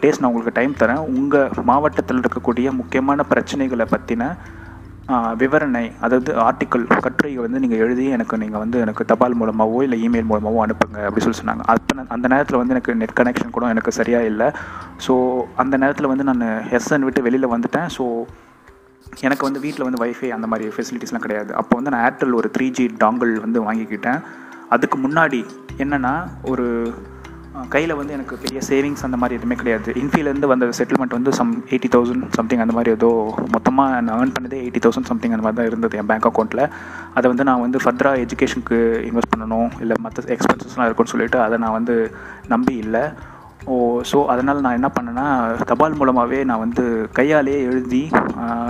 டேஸ் 0.02 0.19
நான் 0.22 0.30
உங்களுக்கு 0.31 0.58
டைம் 0.60 0.74
தரேன். 0.81 1.04
உங்கள் 1.19 1.66
மாவட்டத்தில் 1.69 2.22
இருக்கக்கூடிய 2.24 2.68
முக்கியமான 2.81 3.24
பிரச்சனைகளை 3.31 3.88
பற்றின 3.94 4.24
விவரணை 5.42 5.83
அதாவது 6.06 6.31
ஆர்டிக்கல் 6.48 6.83
கட்டுரை 7.06 7.31
வந்து 7.45 7.62
நீங்கள் 7.63 7.81
எழுதி 7.83 8.06
எனக்கு 8.15 8.36
நீங்கள் 8.44 8.62
வந்து 8.63 8.77
எனக்கு 8.83 9.07
தபால் 9.12 9.38
மூலமாகவோ 9.39 9.80
இல்லை 9.86 9.98
இமெயில் 10.07 10.30
மூலமாகவோ 10.31 10.62
அனுப்புங்க 10.65 11.00
அப்படி 11.07 11.24
சொல்லி 11.25 11.39
சொன்னாங்க. 11.39 11.63
அப்போ 11.74 12.06
அந்த 12.15 12.27
நேரத்தில் 12.33 12.59
வந்து 12.62 12.75
எனக்கு 12.75 12.95
நெட் 13.01 13.18
கனெக்ஷன் 13.19 13.56
கூட 13.56 13.74
எனக்கு 13.75 13.92
சரியாக 14.00 14.30
இல்லை. 14.31 14.48
ஸோ 15.06 15.13
அந்த 15.63 15.77
நேரத்தில் 15.83 16.12
வந்து 16.12 16.27
நான் 16.30 16.45
எஸ்என் 16.80 17.07
விட்டு 17.07 17.25
வெளியில் 17.27 17.53
வந்துட்டேன். 17.56 17.89
ஸோ 17.98 18.06
எனக்கு 19.27 19.44
வந்து 19.48 19.63
வீட்டில் 19.65 19.88
வந்து 19.88 20.01
வைஃபை 20.03 20.30
அந்த 20.36 20.48
மாதிரி 20.51 20.68
ஃபெசிலிட்டிஸ்லாம் 20.75 21.25
கிடையாது. 21.25 21.51
அப்போ 21.62 21.74
வந்து 21.80 21.94
நான் 21.94 22.06
ஏர்டெல் 22.09 22.38
ஒரு 22.42 22.50
த்ரீ 22.57 22.68
ஜி 22.77 22.86
டாங்கிள் 23.04 23.33
வந்து 23.45 23.59
வாங்கிக்கிட்டேன். 23.68 24.21
அதுக்கு 24.75 24.97
முன்னாடி 25.06 25.42
என்னென்னா 25.83 26.13
ஒரு 26.51 26.68
கையில் 27.74 27.94
வந்து 28.00 28.13
எனக்கு 28.18 28.36
பெரிய 28.44 28.60
சேவிங்ஸ் 28.69 29.04
அந்த 29.08 29.18
மாதிரி 29.18 29.38
எதுவுமே 29.40 29.56
கிடையாது. 29.62 29.90
இன்ஃபீலேருந்து 30.02 30.50
வந்த 30.52 30.69
செட்டில்மெண்ட் 30.80 31.16
வந்து 31.18 31.34
சம் 31.40 31.52
எயிட்டி 31.72 31.90
தௌசண்ட் 31.96 32.25
சம்திங் 32.38 32.63
அந்த 32.66 32.75
மாதிரி 32.78 32.92
ஏதோ 32.98 33.10
மொத்தமாக 33.56 34.02
நான் 34.08 34.19
ஏர்ன் 34.22 34.36
பண்ணதே 34.38 34.60
எயிட்டி 34.63 34.81
தௌசண்ட் 34.86 35.10
சம்திங் 35.12 35.36
அந்த 35.36 35.46
மாதிரி 35.46 35.60
தான் 35.62 35.69
இருந்தது 35.72 35.98
என் 35.98 36.10
பேங்க் 36.12 36.30
அக்கௌண்ட்டில் 36.30 36.63
அதை 37.13 37.25
வந்து 37.31 37.48
நான் 37.50 37.63
வந்து 37.66 37.81
ஃபர்தராக 37.84 38.24
எஜுகேஷனுக்கு 38.25 38.80
இன்வெஸ்ட் 39.10 39.34
பண்ணணும் 39.36 39.69
இல்லை 39.80 39.98
மற்ற 40.00 40.24
எக்ஸ்பென்சஸ்லாம் 40.36 40.88
இருக்குன்னு 40.90 41.13
சொல்லிட்டு 41.16 41.40
அதை 41.40 41.58
நான் 41.58 41.78
வந்து 41.80 41.96
நம்பி 42.48 42.75
இல்லை. 42.75 43.04
ஓ 43.66 44.02
ஸோ 44.12 44.25
அதனால் 44.25 44.62
நான் 44.66 44.78
என்ன 44.78 44.90
பண்ணேன்னா 44.96 45.25
தபால் 45.72 45.98
மூலமாகவே 45.98 46.44
நான் 46.44 46.60
வந்து 46.60 46.84
கையாலேயே 47.14 47.60
எழுதி 47.62 48.04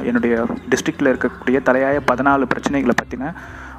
என்னுடைய 0.04 0.46
டிஸ்ட்ரிக்டில் 0.72 1.10
இருக்கக்கூடிய 1.12 1.60
தலையாய 1.68 2.00
பதினாலு 2.12 2.50
பிரச்சனைகளை 2.54 2.96
பற்றின 3.02 3.34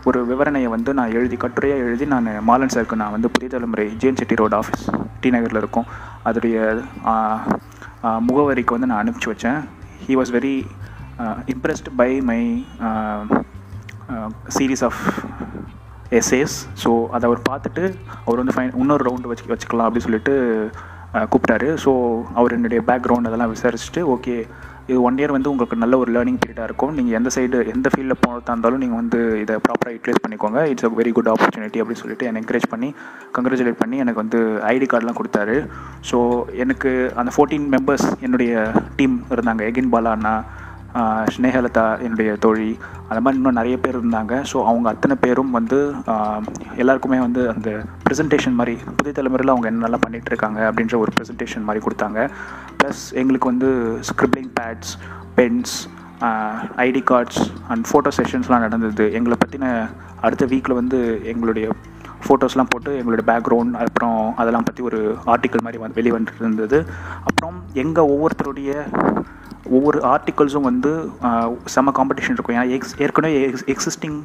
ஒரு 0.08 0.20
விவரணையை 0.28 0.68
வந்து 0.74 0.90
நான் 0.98 1.12
எழுதி 1.18 1.36
கட்டுரையாக 1.42 1.84
எழுதி 1.86 2.04
நான் 2.12 2.28
மாலன் 2.48 2.72
சாருக்கு 2.74 2.96
நான் 3.02 3.14
வந்து 3.16 3.28
புதிய 3.34 3.48
தலைமுறை 3.52 3.84
Jain 4.02 4.18
Chetty 4.20 4.34
road 4.40 4.56
office 4.58 4.84
T 5.22 5.30
நகரில் 5.34 5.60
இருக்கும். 5.60 5.86
அதோடைய 6.28 6.56
முகவரிக்கு 8.28 8.76
வந்து 8.76 8.88
நான் 8.90 9.02
அனுப்பிச்சி 9.02 9.28
வச்சேன். 9.32 9.60
He 10.06 10.14
was 10.20 10.32
very 10.36 10.54
impressed 11.54 11.90
by 12.00 12.10
my 12.30 12.40
series 14.56 14.84
of 14.88 15.02
essays 16.20 16.56
so 16.82 16.90
அதை 17.14 17.24
அவர் 17.28 17.46
பார்த்துட்டு 17.50 17.84
அவர் 18.24 18.40
வந்து 18.42 18.56
ஃபைன் 18.56 18.74
இன்னொரு 18.82 19.06
ரவுண்டு 19.08 19.30
வச்சு 19.30 19.52
வச்சுக்கலாம் 19.52 19.86
அப்படின்னு 19.88 20.08
சொல்லிட்டு 20.08 20.34
கூப்பிட்டாரு. 21.32 21.68
ஸோ 21.84 21.90
அவர் 22.38 22.56
என்னுடைய 22.56 22.80
பேக்ரவுண்ட் 22.90 23.28
அதெல்லாம் 23.30 23.54
விசாரிச்சுட்டு 23.54 24.02
ஓகே 24.14 24.36
இது 24.90 24.98
ஒன் 25.08 25.18
இயர் 25.20 25.34
வந்து 25.36 25.50
உங்களுக்கு 25.52 25.76
நல்ல 25.82 25.94
ஒரு 26.02 26.10
லேர்னிங் 26.14 26.38
பீரியடாக 26.42 26.68
இருக்கும். 26.68 26.92
நீங்கள் 26.98 27.16
எந்த 27.18 27.30
சைடு 27.34 27.58
எந்த 27.74 27.88
ஃபீல்டில் 27.92 28.20
போகிறதா 28.22 28.52
இருந்தாலும் 28.54 28.82
நீங்கள் 28.84 29.00
வந்து 29.02 29.18
இதை 29.42 29.56
ப்ராப்பராக 29.66 29.94
யூட்டிலைஸ் 29.96 30.22
பண்ணிக்கோங்க. 30.24 30.60
It's 30.72 30.86
a 30.88 30.90
very 31.00 31.12
good 31.18 31.30
opportunity 31.34 31.80
அப்படின்னு 31.82 32.02
சொல்லிட்டு 32.04 32.28
என்னை 32.28 32.40
என்கரேஜ் 32.42 32.66
பண்ணி 32.72 32.88
கங்க்ராச்சுலேட் 33.36 33.80
பண்ணி 33.82 33.98
எனக்கு 34.04 34.22
வந்து 34.24 34.40
ஐடி 34.72 34.88
கார்டெலாம் 34.92 35.20
கொடுத்தாரு. 35.20 35.56
ஸோ 36.10 36.18
எனக்கு 36.64 36.90
அந்த 37.22 37.32
ஃபோர்டீன் 37.36 37.68
மெம்பர்ஸ் 37.76 38.08
என்னுடைய 38.26 38.64
டீம் 39.00 39.16
இருந்தாங்க. 39.36 39.62
எகின் 39.72 39.92
பாலா 39.94 40.12
அண்ணா 40.18 40.34
ஸ்னேகலதா 41.34 41.84
என்னுடைய 42.04 42.30
தோழி 42.44 42.70
அந்த 43.08 43.20
மாதிரி 43.20 43.38
இன்னும் 43.40 43.58
நிறைய 43.60 43.76
பேர் 43.84 43.98
இருந்தாங்க. 44.00 44.34
ஸோ 44.50 44.56
அவங்க 44.70 44.86
அத்தனை 44.92 45.14
பேரும் 45.24 45.52
வந்து 45.58 45.78
எல்லாருக்குமே 46.82 47.18
வந்து 47.26 47.42
அந்த 47.54 47.70
ப்ரெசன்டேஷன் 48.04 48.58
மாதிரி 48.60 48.74
புதிய 48.98 49.14
தலைமுறையில் 49.18 49.54
அவங்க 49.54 49.68
என்னெல்லாம் 49.72 50.04
பண்ணிகிட்ருக்காங்க 50.06 50.60
அப்படின்ற 50.68 50.96
ஒரு 51.04 51.12
ப்ரெசன்டேஷன் 51.16 51.66
மாதிரி 51.68 51.84
கொடுத்தாங்க. 51.86 52.28
ப்ளஸ் 52.80 53.02
எங்களுக்கு 53.22 53.52
வந்து 53.52 53.70
scribbling 54.10 54.52
pads 54.60 54.92
pens 55.38 55.74
ID 56.86 57.02
cards 57.10 57.42
and 57.72 57.86
photo 57.90 58.10
செஷன்ஸ்லாம் 58.18 58.64
நடந்தது. 58.66 59.06
எங்களை 59.18 59.36
பற்றின 59.44 59.66
அடுத்த 60.26 60.44
வீக்கில் 60.52 60.80
வந்து 60.80 60.98
எங்களுடைய 61.32 61.66
ஃபோட்டோஸ்லாம் 62.24 62.70
போட்டு 62.72 62.90
எங்களோட 62.98 63.22
பேக்ரவுண்ட் 63.30 63.76
அப்புறம் 63.84 64.18
அதெல்லாம் 64.40 64.66
பற்றி 64.66 64.82
ஒரு 64.88 64.98
ஆர்டிக்கல் 65.32 65.64
மாதிரி 65.66 65.80
வந்து 65.82 65.98
வெளிவந்துட்டு 66.00 66.44
இருந்தது 66.44 66.78
அப்புறம் 67.28 67.56
எங்கள் 67.82 68.10
ஒவ்வொருத்தருடைய 68.14 68.72
ஒவ்வொரு 69.76 69.98
ஆர்டிகல்ஸும் 70.12 70.68
வந்து 70.70 70.92
செம 71.74 71.92
காம்படிஷன் 71.98 72.36
இருக்கும். 72.36 72.56
ஏன்னா 72.56 72.68
எக்ஸ் 72.76 72.94
ஏற்கனவே 73.04 73.40
எக்ஸ் 73.48 73.66
எக்ஸிஸ்டிங் 73.74 74.18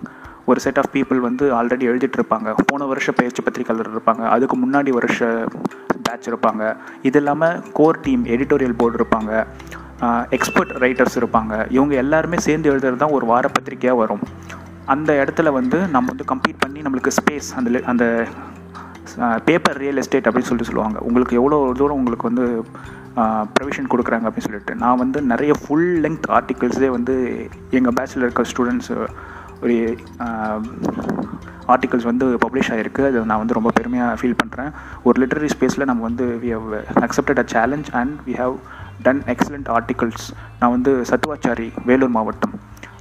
ஒரு 0.51 0.59
செட் 0.65 0.79
ஆஃப் 0.81 0.91
பீப்புள் 0.93 1.19
வந்து 1.27 1.45
ஆல்ரெடி 1.59 1.85
எழுதிட்டு 1.91 2.17
இருப்பாங்க. 2.19 2.49
போன 2.69 2.85
வருஷ 2.91 3.11
பயிற்சி 3.11 3.41
பத்திரிகையாளர் 3.45 3.91
இருப்பாங்க. 3.95 4.23
அதுக்கு 4.35 4.57
முன்னாடி 4.63 4.91
வருஷ 4.99 5.25
பேட்ச் 6.05 6.29
இருப்பாங்க. 6.31 6.63
இது 7.09 7.19
இல்லாமல் 7.21 7.57
கோர் 7.79 7.99
டீம் 8.05 8.23
எடிட்டோரியல் 8.35 8.77
போர்டு 8.81 8.99
இருப்பாங்க. 8.99 9.31
எக்ஸ்பர்ட் 10.37 10.71
ரைட்டர்ஸ் 10.83 11.17
இருப்பாங்க. 11.19 11.53
இவங்க 11.77 11.95
எல்லாருமே 12.03 12.37
சேர்ந்து 12.47 12.71
எழுதுறது 12.73 13.01
தான் 13.03 13.15
ஒரு 13.17 13.25
வார 13.31 13.49
பத்திரிக்கையாக 13.55 14.01
வரும். 14.03 14.23
அந்த 14.93 15.11
இடத்துல 15.21 15.51
வந்து 15.59 15.77
நம்ம 15.95 16.13
வந்து 16.13 16.29
கம்ப்ளீட் 16.33 16.63
பண்ணி 16.65 16.81
நம்மளுக்கு 16.81 17.17
ஸ்பேஸ் 17.19 17.49
அந்த 17.59 17.81
அந்த 17.91 18.05
பேப்பர் 19.47 19.79
ரியல் 19.83 19.99
எஸ்டேட் 20.01 20.27
அப்படின்னு 20.29 20.49
சொல்லிட்டு 20.49 20.71
சொல்லுவாங்க. 20.71 20.97
உங்களுக்கு 21.07 21.37
எவ்வளோ 21.39 21.57
தூரம் 21.81 21.99
உங்களுக்கு 22.01 22.29
வந்து 22.29 22.45
ப்ரொவிஷன் 23.57 23.91
கொடுக்குறாங்க 23.91 24.25
அப்படின்னு 24.27 24.47
சொல்லிட்டு. 24.47 24.73
நான் 24.83 25.01
வந்து 25.03 25.19
நிறைய 25.31 25.51
ஃபுல் 25.61 25.89
லென்த் 26.05 26.27
ஆர்டிகல்ஸே 26.37 26.89
வந்து 26.97 27.15
எங்கள் 27.79 27.95
பேச்சில் 27.99 28.25
இருக்க 28.25 28.43
ஸ்டூடெண்ட்ஸ் 28.51 28.91
ஒரு 29.63 29.75
ஆர்டிகல்ஸ் 31.73 32.09
வந்து 32.09 32.25
பப்ளிஷ் 32.43 32.69
ஆகிருக்கு 32.73 33.05
அது 33.07 33.23
நான் 33.31 33.41
வந்து 33.43 33.57
ரொம்ப 33.57 33.69
பெருமையாக 33.77 34.17
ஃபீல் 34.19 34.39
பண்ணுறேன் 34.41 34.71
ஒரு 35.07 35.15
லிட்ரரி 35.21 35.49
ஸ்பேஸில் 35.53 35.89
நம்ம 35.89 36.03
வந்து 36.09 36.25
we 36.43 36.51
have 36.55 36.67
accepted 37.05 37.41
a 37.43 37.45
challenge 37.55 37.89
and 38.01 38.13
we 38.27 38.35
have 38.43 38.55
done 39.07 39.21
excellent 39.33 39.69
articles 39.77 40.27
நான் 40.59 40.73
வந்து 40.75 40.91
சத்துவாச்சாரி 41.11 41.67
வேலூர் 41.89 42.15
மாவட்டம். 42.17 42.53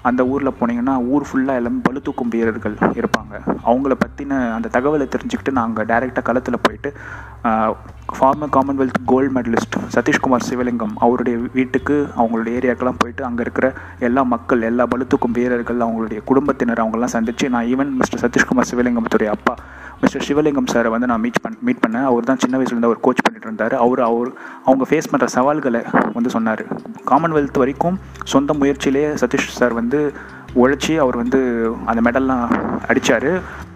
அந்த 0.09 0.23
ஊரில் 0.33 0.57
போனீங்கன்னா 0.61 0.95
ஊர் 1.13 1.27
ஃபுல்லாக 1.29 1.61
எல்லாமே 1.61 1.81
பளு 1.87 2.01
தூக்கும் 2.07 2.33
வீரர்கள் 2.35 2.75
இருப்பாங்க. 2.99 3.35
அவங்கள 3.71 3.95
பற்றின 4.03 4.41
அந்த 4.57 4.69
தகவலை 4.77 5.07
தெரிஞ்சுக்கிட்டு 5.15 5.53
நாங்கள் 5.61 5.87
டைரெக்டாக 5.91 6.25
களத்தில் 6.29 6.65
போயிட்டு 6.67 6.91
former 8.17 8.53
Commonwealth 8.57 8.99
gold 9.11 9.31
medallist 9.37 9.77
Sathishkumar 9.95 10.47
Sivalingam 10.49 10.95
அவருடைய 11.05 11.37
வீட்டுக்கு 11.57 11.97
அவங்களுடைய 12.17 12.59
ஏரியாக்கெல்லாம் 12.59 13.01
போயிட்டு 13.03 13.23
அங்கே 13.25 13.43
இருக்கிற 13.47 13.69
எல்லா 14.09 14.23
மக்கள் 14.35 14.69
எல்லா 14.71 14.87
பளுத்துக்கும் 14.93 15.37
வீரர்கள் 15.39 15.85
அவங்களுடைய 15.87 16.21
குடும்பத்தினர் 16.31 16.83
அவங்கெல்லாம் 16.85 17.15
சந்திச்சு 17.17 17.49
நான் 17.55 17.69
ஈவன் 17.73 17.93
மிஸ்டர் 18.01 18.25
சதீஷ்குமார் 18.25 18.71
சிவலிங்கத்துடைய 18.71 19.33
அப்பா 19.37 19.55
மிஸ்டர் 20.01 20.25
சிவலிங்கம் 20.29 20.71
சாரை 20.73 20.89
வந்து 20.95 21.07
நான் 21.11 21.23
மீட் 21.25 21.41
பண் 21.43 21.59
மீட் 21.67 21.83
பண்ணேன். 21.85 22.07
அவர் 22.11 22.29
தான் 22.31 22.41
சின்ன 22.43 22.59
வயசுலேருந்து 22.59 22.89
அவர் 22.91 23.05
கோச் 23.07 23.23
பண்ணிட்டு 23.25 23.47
இருந்தார். 23.49 23.75
அவர் 23.85 24.01
அவர் 24.09 24.31
அவங்க 24.69 24.85
ஃபேஸ் 24.91 25.11
பண்ணுற 25.13 25.29
சவால்களை 25.37 25.83
வந்து 26.17 26.31
சொன்னார். 26.37 26.63
காமன்வெல்த் 27.11 27.61
வரைக்கும் 27.63 27.97
சொந்த 28.35 28.53
முயற்சியிலே 28.61 29.05
சதீஷ் 29.23 29.49
சார் 29.61 29.77
வந்து 29.81 30.01
உழைச்சி 30.63 30.93
அவர் 31.05 31.17
வந்து 31.23 31.41
அந்த 31.91 32.01
மெடல்லாம் 32.07 32.45
அடித்தார் 32.91 33.31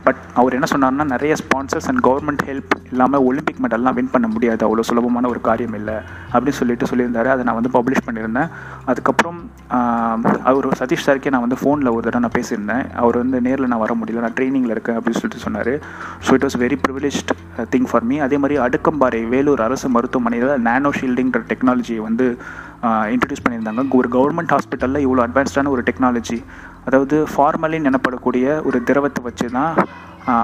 பட் 0.04 0.20
அவர் 0.40 0.54
என்ன 0.56 0.66
சொன்னார்னா 0.72 1.04
நிறைய 1.12 1.32
ஸ்பான்சர்ஸ் 1.42 1.88
அண்ட் 1.90 2.00
கவர்மெண்ட் 2.06 2.42
ஹெல்ப் 2.48 2.74
இல்லாமல் 2.92 3.24
ஒலிம்பிக் 3.28 3.60
மெடல்லாம் 3.64 3.96
வின் 3.98 4.12
பண்ண 4.14 4.26
முடியாது. 4.34 4.62
அவ்வளோ 4.66 4.84
சுலபமான 4.90 5.28
ஒரு 5.32 5.40
காரியம் 5.48 5.76
இல்லை. 5.80 5.96
அப்படின்னு 6.32 6.58
சொல்லிட்டு 6.60 6.88
சொல்லியிருந்தாரு. 6.90 7.28
அதை 7.34 7.44
நான் 7.48 7.58
வந்து 7.58 7.72
பப்ளிஷ் 7.76 8.04
பண்ணியிருந்தேன். 8.06 8.48
அதுக்கப்புறம் 8.90 9.38
அவர் 10.50 10.68
சதீஷ் 10.82 11.06
சார்க்கே 11.06 11.32
நான் 11.34 11.44
வந்து 11.46 11.58
ஃபோனில் 11.62 11.92
ஒரு 11.96 12.04
தடவை 12.06 12.22
நான் 12.26 12.36
பேசியிருந்தேன். 12.38 12.84
அவர் 13.02 13.18
வந்து 13.22 13.40
நேரில் 13.48 13.70
நான் 13.72 13.82
வர 13.84 13.94
முடியல. 14.00 14.24
நான் 14.26 14.36
ட்ரைனிங்கில் 14.38 14.74
இருக்கேன் 14.76 14.96
அப்படின்னு 14.98 15.20
சொல்லிட்டு 15.20 15.44
சொன்னார். 15.46 15.72
So 16.26 16.32
it 16.38 16.46
was 16.46 16.58
very 16.64 16.78
privileged 16.86 17.32
thing 17.74 17.88
for 17.90 18.08
me 18.12 18.18
அதே 18.28 18.38
மாதிரி 18.44 18.58
அடுக்கம்பாறை 18.66 19.22
வேலூர் 19.34 19.64
அரசு 19.68 19.88
மருத்துவமனையில் 19.96 20.52
நானோ 20.68 20.92
ஷீல்டிங்கிற 21.00 21.42
டெக்னாலஜியை 21.52 22.02
வந்து 22.08 22.26
இன்ட்ரடியூஸ் 23.14 23.44
பண்ணியிருந்தாங்க. 23.44 23.82
ஒரு 24.00 24.08
கவர்மெண்ட் 24.16 24.52
ஹாஸ்பிட்டலில் 24.54 25.04
இவ்வளோ 25.06 25.22
அட்வான்ஸ்டான 25.26 25.70
ஒரு 25.74 25.82
டெக்னாலஜி 25.88 26.38
அதாவது 26.90 27.16
ஃபார்மலின் 27.32 27.88
எனப்படக்கூடிய 27.92 28.60
ஒரு 28.68 28.78
திரவத்தை 28.90 29.22
வச்சு 29.30 29.48
தான் 29.58 29.74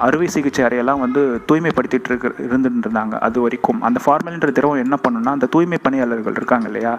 அறுவை 0.07 0.27
சிகிச்சை 0.35 0.63
அறையெல்லாம் 0.67 1.03
வந்து 1.05 1.21
தூய்மைப்படுத்திட்டு 1.49 2.09
இருக்க 2.11 2.29
இருந்துட்டு 2.45 2.85
இருந்தாங்க 2.87 3.15
அது 3.27 3.39
வரைக்கும். 3.45 3.81
அந்த 3.87 3.99
ஃபார்மலின்ற 4.05 4.51
திரவம் 4.59 4.83
என்ன 4.85 4.97
பண்ணுன்னா 5.05 5.33
அந்த 5.37 5.47
தூய்மை 5.55 5.79
பணியாளர்கள் 5.87 6.39
இருக்காங்க 6.39 6.67
இல்லையா? 6.71 6.93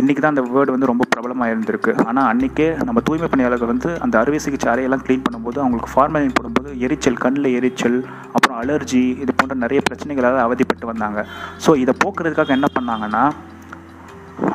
இன்றைக்கி 0.00 0.20
தான் 0.20 0.34
அந்த 0.34 0.44
வேர்டு 0.54 0.74
வந்து 0.74 0.88
ரொம்ப 0.90 1.04
பிரபலமாக 1.12 1.52
இருந்திருக்கு. 1.52 1.92
ஆனால் 2.08 2.28
அன்றைக்கே 2.30 2.68
நம்ம 2.88 3.02
தூய்மை 3.08 3.28
பணியாளர்கள் 3.32 3.72
வந்து 3.72 3.90
அந்த 4.04 4.14
அறுவை 4.22 4.38
சிகிச்சை 4.44 4.68
அறையெல்லாம் 4.72 5.04
க்ளீன் 5.06 5.24
பண்ணும்போது 5.26 5.60
அவங்களுக்கு 5.64 5.92
ஃபார்மலின் 5.94 6.36
போடும்போது 6.38 6.70
எரிச்சல் 6.86 7.22
கண்ணில் 7.24 7.50
எரிச்சல் 7.58 7.98
அப்புறம் 8.34 8.58
அலர்ஜி 8.62 9.02
இது 9.24 9.34
போன்ற 9.40 9.56
நிறைய 9.64 9.82
பிரச்சனைகளால் 9.88 10.44
அவதிப்பட்டு 10.46 10.92
வந்தாங்க. 10.92 11.20
ஸோ 11.66 11.72
இதை 11.84 11.94
போக்குறதுக்காக 12.04 12.56
என்ன 12.58 12.70
பண்ணாங்கன்னா 12.78 13.24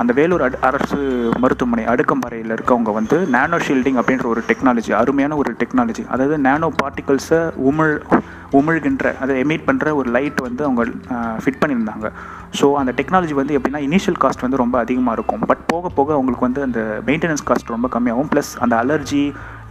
அந்த 0.02 0.12
வேலூர் 0.18 0.44
அடு 0.46 0.58
அரசு 0.68 0.98
மருத்துவமனை 1.44 1.84
அடுக்கம்பறையில் 1.92 2.54
இருக்கவங்க 2.56 2.92
வந்து 2.98 3.18
நானோ 3.36 3.58
ஷீல்டிங் 3.66 4.00
அப்படின்ற 4.02 4.26
ஒரு 4.34 4.42
டெக்னாலஜி 4.50 4.92
அருமையான 5.00 5.38
ஒரு 5.42 5.52
டெக்னாலஜி. 5.62 6.04
அதாவது 6.14 6.38
நானோ 6.48 6.68
பார்ட்டிகல்ஸை 6.82 7.40
உமிழ் 7.70 7.96
உமிழ்கின்ற 8.60 9.08
அதை 9.24 9.34
எமிட் 9.44 9.66
பண்ணுற 9.68 9.90
ஒரு 10.00 10.10
லைட் 10.16 10.40
வந்து 10.48 10.62
அவங்க 10.68 10.84
ஃபிட் 11.44 11.60
பண்ணியிருந்தாங்க. 11.62 12.08
ஸோ 12.60 12.68
அந்த 12.82 12.92
டெக்னாலஜி 13.00 13.36
வந்து 13.42 13.56
எப்படின்னா 13.58 13.82
இனிஷியல் 13.90 14.20
காஸ்ட் 14.24 14.46
வந்து 14.46 14.62
ரொம்ப 14.64 14.78
அதிகமாக 14.86 15.18
இருக்கும். 15.18 15.44
பட் 15.52 15.64
போக 15.74 15.90
போக 16.00 16.10
அவங்களுக்கு 16.18 16.48
வந்து 16.48 16.64
அந்த 16.68 16.82
மெயின்டெனன்ஸ் 17.10 17.46
காஸ்ட் 17.50 17.76
ரொம்ப 17.76 17.90
கம்மியாகும். 17.96 18.32
ப்ளஸ் 18.34 18.52
அந்த 18.66 18.76
அலர்ஜி 18.84 19.24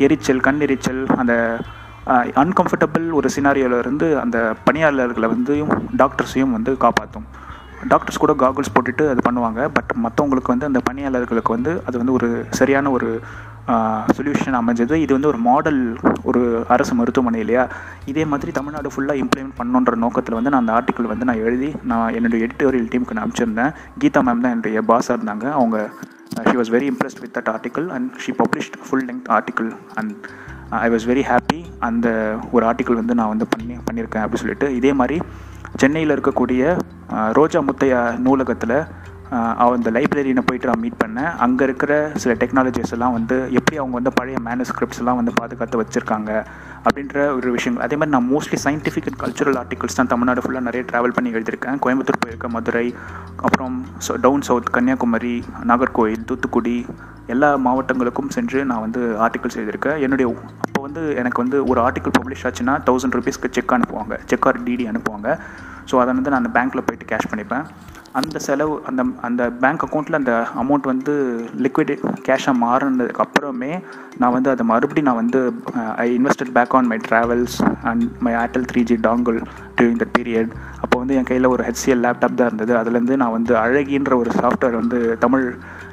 எரிச்சல் 0.07 0.45
கண் 0.47 0.63
எரிச்சல் 0.69 1.03
அந்த 1.23 1.35
அன்கம்ஃபர்டபுள் 2.43 3.07
ஒரு 3.19 3.29
சினாரியோவில் 3.35 3.81
இருந்து 3.83 4.07
அந்த 4.25 4.39
பணியாளர்களை 4.69 5.29
வந்து 5.35 5.55
டாக்டர்ஸையும் 6.03 6.55
வந்து 6.57 6.73
காப்பாற்றும். 6.85 7.27
டாக்டர்ஸ் 7.93 8.23
கூட 8.23 8.33
காகுல்ஸ் 8.43 8.75
போட்டுட்டு 8.75 9.05
அது 9.13 9.23
பண்ணுவாங்க. 9.29 9.61
பட் 9.77 9.93
மற்றவங்களுக்கு 10.05 10.53
வந்து 10.55 10.69
அந்த 10.71 10.81
பணியாளர்களுக்கு 10.89 11.53
வந்து 11.57 11.73
அது 11.87 11.97
வந்து 12.03 12.17
ஒரு 12.19 12.29
சரியான 12.61 12.91
ஒரு 12.97 13.11
சொல்யூஷன் 14.17 14.59
அமைஞ்சது. 14.59 14.95
இது 15.05 15.13
வந்து 15.15 15.31
ஒரு 15.31 15.39
மாடல் 15.47 15.81
ஒரு 16.29 16.43
அரசு 16.75 16.93
மருத்துவமனை 16.95 17.41
இல்லையா? 17.45 17.65
இதே 18.11 18.25
மாதிரி 18.33 18.51
தமிழ்நாடு 18.59 18.91
ஃபுல்லாக 18.95 19.23
இம்ப்ளிமெண்ட் 19.23 19.59
பண்ணுன்ற 19.61 19.95
நோக்கத்தில் 20.05 20.37
வந்து 20.39 20.53
நான் 20.53 20.63
அந்த 20.65 20.75
ஆர்டிக்கல் 20.79 21.11
வந்து 21.13 21.29
நான் 21.31 21.43
எழுதி 21.49 21.71
நான் 21.91 22.15
என்னுடைய 22.19 22.47
எடிட்டோரியல் 22.47 22.89
டீமுக்கு 22.93 23.17
நான் 23.17 23.25
அனுப்பிச்சிருந்தேன். 23.25 23.75
கீதா 24.03 24.23
மேம் 24.29 24.45
தான் 24.45 24.55
என்னுடைய 24.57 24.83
பாஸாக 24.93 25.17
இருந்தாங்க. 25.19 25.47
அவங்க 25.59 25.79
she 26.49 26.57
was 26.61 26.73
very 26.77 26.89
impressed 26.93 27.23
with 27.25 27.35
that 27.39 27.51
article 27.55 27.89
and 27.97 28.09
she 28.25 28.33
published 28.41 28.79
full 28.87 29.07
length 29.11 29.29
article 29.39 29.71
and 30.01 30.15
I 30.85 30.89
was 30.95 31.07
very 31.11 31.25
happy 31.31 31.59
அந்த 31.89 32.09
ஒரு 32.53 32.65
ஆர்டிக்கல் 32.71 33.01
வந்து 33.01 33.15
நான் 33.21 33.33
வந்து 33.35 33.47
பண்ணி 33.53 33.75
பண்ணியிருக்கேன் 33.89 34.23
அப்படின்னு 34.25 34.45
சொல்லிட்டு. 34.45 34.69
இதே 34.77 34.93
மாதிரி 35.01 35.19
சென்னையில் 35.83 36.15
இருக்கக்கூடிய 36.17 36.63
ரோஜா 37.39 37.61
முத்தையா 37.69 38.01
நூலகத்தில் 38.27 38.79
அந்த 39.77 39.91
லைப்ரரியை 39.95 40.43
போயிட்டு 40.49 40.69
நான் 40.71 40.83
மீட் 40.85 41.03
பண்ணேன். 41.05 41.31
அங்கே 41.45 41.65
இருக்கிற 41.69 41.93
சில 42.23 42.35
டெக்னாலஜிஸ் 42.43 42.95
எல்லாம் 42.97 43.17
வந்து 43.17 43.37
எப்படி 43.59 43.77
அவங்க 43.81 43.95
வந்து 43.99 44.13
பழைய 44.19 44.39
மேனுஸ்கிரிப்ட்ஸ் 44.49 45.01
எல்லாம் 45.03 45.19
வந்து 45.21 45.33
பாதுகாத்து 45.41 45.81
வச்சுருக்காங்க? 45.83 46.31
அப்படின்ற 46.87 47.17
ஒரு 47.37 47.49
விஷயங்கள் 47.57 47.85
அதே 47.87 47.97
மாதிரி 48.01 48.15
நான் 48.17 48.29
mostly 48.33 48.59
scientific 48.65 49.09
and 49.11 49.21
cultural 49.23 49.59
articles 49.63 49.99
தான் 49.99 50.11
தமிழ்நாடு 50.13 50.43
ஃபுல்லாக 50.45 50.67
நிறைய 50.69 50.83
ட்ராவல் 50.91 51.15
பண்ணி 51.17 51.31
எழுதியிருக்கேன். 51.37 51.79
கோயம்புத்தூர் 51.85 52.21
போயிருக்கேன் 52.25 52.55
மதுரை 52.57 52.87
அப்புறம் 53.47 53.77
டவுன் 54.25 54.47
சவுத் 54.49 54.73
கன்னியாகுமரி 54.77 55.35
நாகர்கோவில் 55.71 56.27
தூத்துக்குடி 56.31 56.77
எல்லா 57.35 57.51
மாவட்டங்களுக்கும் 57.67 58.33
சென்று 58.37 58.61
நான் 58.71 58.85
வந்து 58.87 59.01
ஆர்டிகல்ஸ் 59.25 59.59
எழுதியிருக்கேன். 59.61 59.99
என்னுடைய 60.07 60.29
அப்போ 60.67 60.83
வந்து 60.87 61.03
எனக்கு 61.23 61.43
வந்து 61.45 61.59
ஒரு 61.71 61.81
ஆர்டிக்கல் 61.87 62.17
பப்ளிஷ் 62.19 62.45
ஆச்சுன்னா 62.49 62.75
தௌசண்ட் 62.89 63.17
ருபீஸ்க்கு 63.19 63.53
செக் 63.57 63.75
அனுப்புவாங்க. 63.77 64.17
செக் 64.31 64.47
ஆர் 64.51 64.61
டிடி 64.69 64.87
அனுப்புவாங்க. 64.93 65.29
ஸோ 65.91 65.97
அதை 66.03 66.11
வந்து 66.19 66.33
நான் 66.33 66.43
அந்த 66.43 66.53
பேங்க்கில் 66.57 66.87
போயிட்டு 66.89 67.09
கேஷ் 67.13 67.31
பண்ணிப்பேன். 67.33 67.67
அந்த 68.19 68.37
செலவு 68.45 68.75
அந்த 68.89 69.03
அந்த 69.27 69.43
பேங்க் 69.63 69.83
அக்கௌண்ட்டில் 69.87 70.19
அந்த 70.19 70.33
அமௌண்ட் 70.63 70.87
வந்து 70.91 71.15
லிக்விட் 71.65 71.93
கேஷாக 72.27 72.55
மாறினதுக்கு 72.63 73.23
அப்புறமே 73.25 73.73
நான் 74.21 74.35
வந்து 74.37 74.51
அதை 74.53 74.65
மறுபடியும் 74.71 75.09
நான் 75.09 75.21
வந்து 75.23 75.41
I 76.05 76.07
invested 76.19 76.53
back 76.57 76.75
on 76.79 76.89
my 76.93 76.99
travels 77.09 77.57
and 77.91 78.05
my 78.27 78.33
Airtel 78.43 78.67
three 78.71 78.83
G 78.91 78.97
dongle 79.09 79.39
during 79.79 80.01
that 80.03 80.15
period 80.19 80.53
அப்போ 80.83 80.95
வந்து 81.03 81.17
என் 81.19 81.29
கையில் 81.31 81.53
ஒரு 81.55 81.63
ஹெச்சிஎல் 81.69 82.03
லேப்டாப் 82.07 82.39
தான் 82.41 82.51
இருந்தது. 82.51 82.73
அதுலேருந்து 82.81 83.19
நான் 83.23 83.35
வந்து 83.39 83.53
அழகின்ற 83.65 84.15
ஒரு 84.23 84.33
சாஃப்ட்வேர் 84.39 84.79
வந்து 84.81 85.01
தமிழ் 85.25 85.47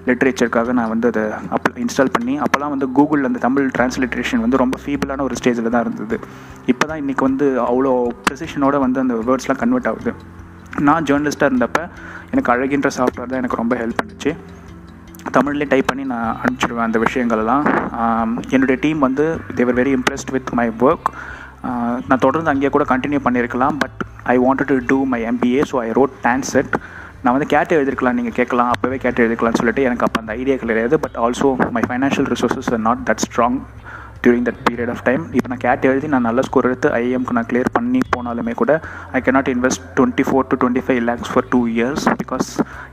லிட்ரேச்சருக்காக 0.08 0.74
நான் 0.80 0.92
வந்து 0.94 1.10
அதை 1.12 1.26
அப் 1.58 1.70
இன்ஸ்டால் 1.84 2.14
பண்ணி 2.16 2.34
அப்போல்லாம் 2.46 2.74
வந்து 2.76 2.88
கூகுளில் 2.98 3.30
அந்த 3.30 3.42
தமிழ் 3.48 3.68
டிரான்ஸ்லிட்ரேஷன் 3.78 4.44
வந்து 4.46 4.62
ரொம்ப 4.64 4.78
ஃபீபிளான 4.84 5.26
ஒரு 5.28 5.38
ஸ்டேஜில் 5.42 5.74
தான் 5.76 5.86
இருந்தது. 5.88 6.18
இப்போ 6.74 6.86
தான் 6.92 7.02
இன்றைக்கி 7.04 7.26
வந்து 7.30 7.48
அவ்வளோ 7.70 7.94
ப்ரெசிஷனோட 8.28 8.78
வந்து 8.86 9.04
அந்த 9.06 9.18
வேர்ட்ஸ்லாம் 9.30 9.62
கன்வெர்ட் 9.64 9.90
ஆகுது. 9.92 10.14
நான் 10.80 11.04
ஜேர்னலிஸ்ட்டாக 11.04 11.52
இருந்தப்போ 11.52 11.84
எனக்கு 12.32 12.52
அழகின்ற 12.52 12.90
சாஃப்ட்வேர் 12.98 13.30
தான் 13.30 13.38
எனக்கு 13.38 13.56
ரொம்ப 13.56 13.76
ஹெல்ப் 13.76 14.00
பண்ணுச்சு. 14.02 14.36
தமிழ்லேயே 15.34 15.70
டைப் 15.70 15.88
பண்ணி 15.88 16.04
நான் 16.04 16.38
அனுப்பிச்சிடுவேன் 16.42 16.88
அந்த 16.88 17.00
விஷயங்கள்லாம் 17.00 17.66
என்னுடைய 18.50 18.80
டீம் 18.82 19.00
வந்து 19.00 19.40
they were 19.56 19.76
very 19.76 19.94
impressed 19.96 20.32
with 20.32 20.54
my 20.54 20.72
work 20.80 21.10
நான் 22.08 22.20
தொடர்ந்து 22.20 22.50
அங்கேயே 22.50 22.70
கூட 22.70 22.84
கண்டினியூ 22.84 23.20
பண்ணியிருக்கலாம் 23.24 23.78
but 23.78 24.02
I 24.24 24.38
wanted 24.38 24.68
to 24.68 24.80
do 24.88 25.06
my 25.06 25.22
MBA 25.24 25.62
so 25.72 25.78
I 25.84 25.92
wrote 25.92 26.14
dance 26.24 26.52
set 26.52 26.76
நான் 27.24 27.34
வந்து 27.34 27.46
கேட்டு 27.46 27.76
எழுதிருக்கலாம் 27.76 28.16
நீங்கள் 28.16 28.32
கேட்கலாம் 28.32 28.72
அப்போவே 28.72 28.98
கேட்டு 28.98 29.24
எழுதிக்கலாம்னு 29.24 29.58
சொல்லிட்டு 29.58 29.84
எனக்கு 29.84 30.04
அப்போ 30.04 30.20
அந்த 30.20 30.32
ஐடியா 30.32 30.56
கிடையாது 30.56 31.00
but 31.00 31.16
also 31.16 31.72
my 31.72 31.84
financial 31.90 32.30
resources 32.34 32.74
are 32.74 32.80
not 32.80 33.00
that 33.10 33.24
strong 33.26 33.60
during 34.26 34.46
that 34.50 34.62
period 34.68 34.92
of 34.96 35.04
time 35.10 35.24
இப்போ 35.38 35.50
நான் 35.54 35.64
கேட் 35.66 35.88
எழுதி 35.92 36.10
நான் 36.16 36.28
நல்ல 36.30 36.42
ஸ்கோர் 36.50 36.70
எடுத்து 36.70 36.90
ஐஎம்க்கு 37.02 37.38
நான் 37.40 37.50
கிளியர் 37.52 37.72
பண்ணி 37.78 38.02
போனாலுமே 38.16 38.56
கூட 38.62 38.74
I 39.18 39.22
cannot 39.28 39.52
invest 39.56 39.84
twenty 39.98 40.26
four 40.30 40.48
to 40.52 40.58
twenty 40.62 40.84
five 40.88 41.02
lakhs 41.10 41.32
for 41.34 41.48
two 41.54 41.62
years 41.76 42.06
because 42.22 42.50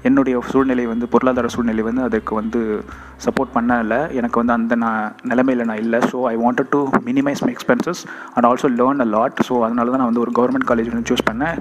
என்னுடைய 0.08 0.42
சூழ்நிலை 0.52 0.84
வந்து 0.92 1.08
பொருளாதார 1.14 1.50
சூழ்நிலை 1.56 1.84
வந்து 1.88 2.02
அதுக்கு 2.08 2.32
வந்து 2.40 2.60
சப்போர்ட் 3.26 3.52
பண்ணலை. 3.56 3.98
எனக்கு 4.18 4.36
வந்து 4.40 4.54
அந்த 4.56 4.74
நான் 4.84 5.02
நிலைமையில் 5.30 5.66
நான் 5.70 5.80
இல்லை. 5.84 5.98
So 6.10 6.16
I 6.32 6.34
wanted 6.44 6.70
to 6.74 6.80
minimise 7.08 7.42
my 7.46 7.50
expenses 7.56 8.00
and 8.34 8.46
also 8.50 8.68
learn 8.80 9.02
a 9.04 9.08
lot 9.16 9.38
so 9.48 9.54
அதனால 9.66 9.90
தான் 9.92 10.00
நான் 10.02 10.10
வந்து 10.10 10.22
ஒரு 10.24 10.32
கவர்மெண்ட் 10.38 10.66
காலேஜ் 10.70 10.90
வந்து 10.92 11.08
சூஸ் 11.10 11.24
பண்ணேன். 11.30 11.56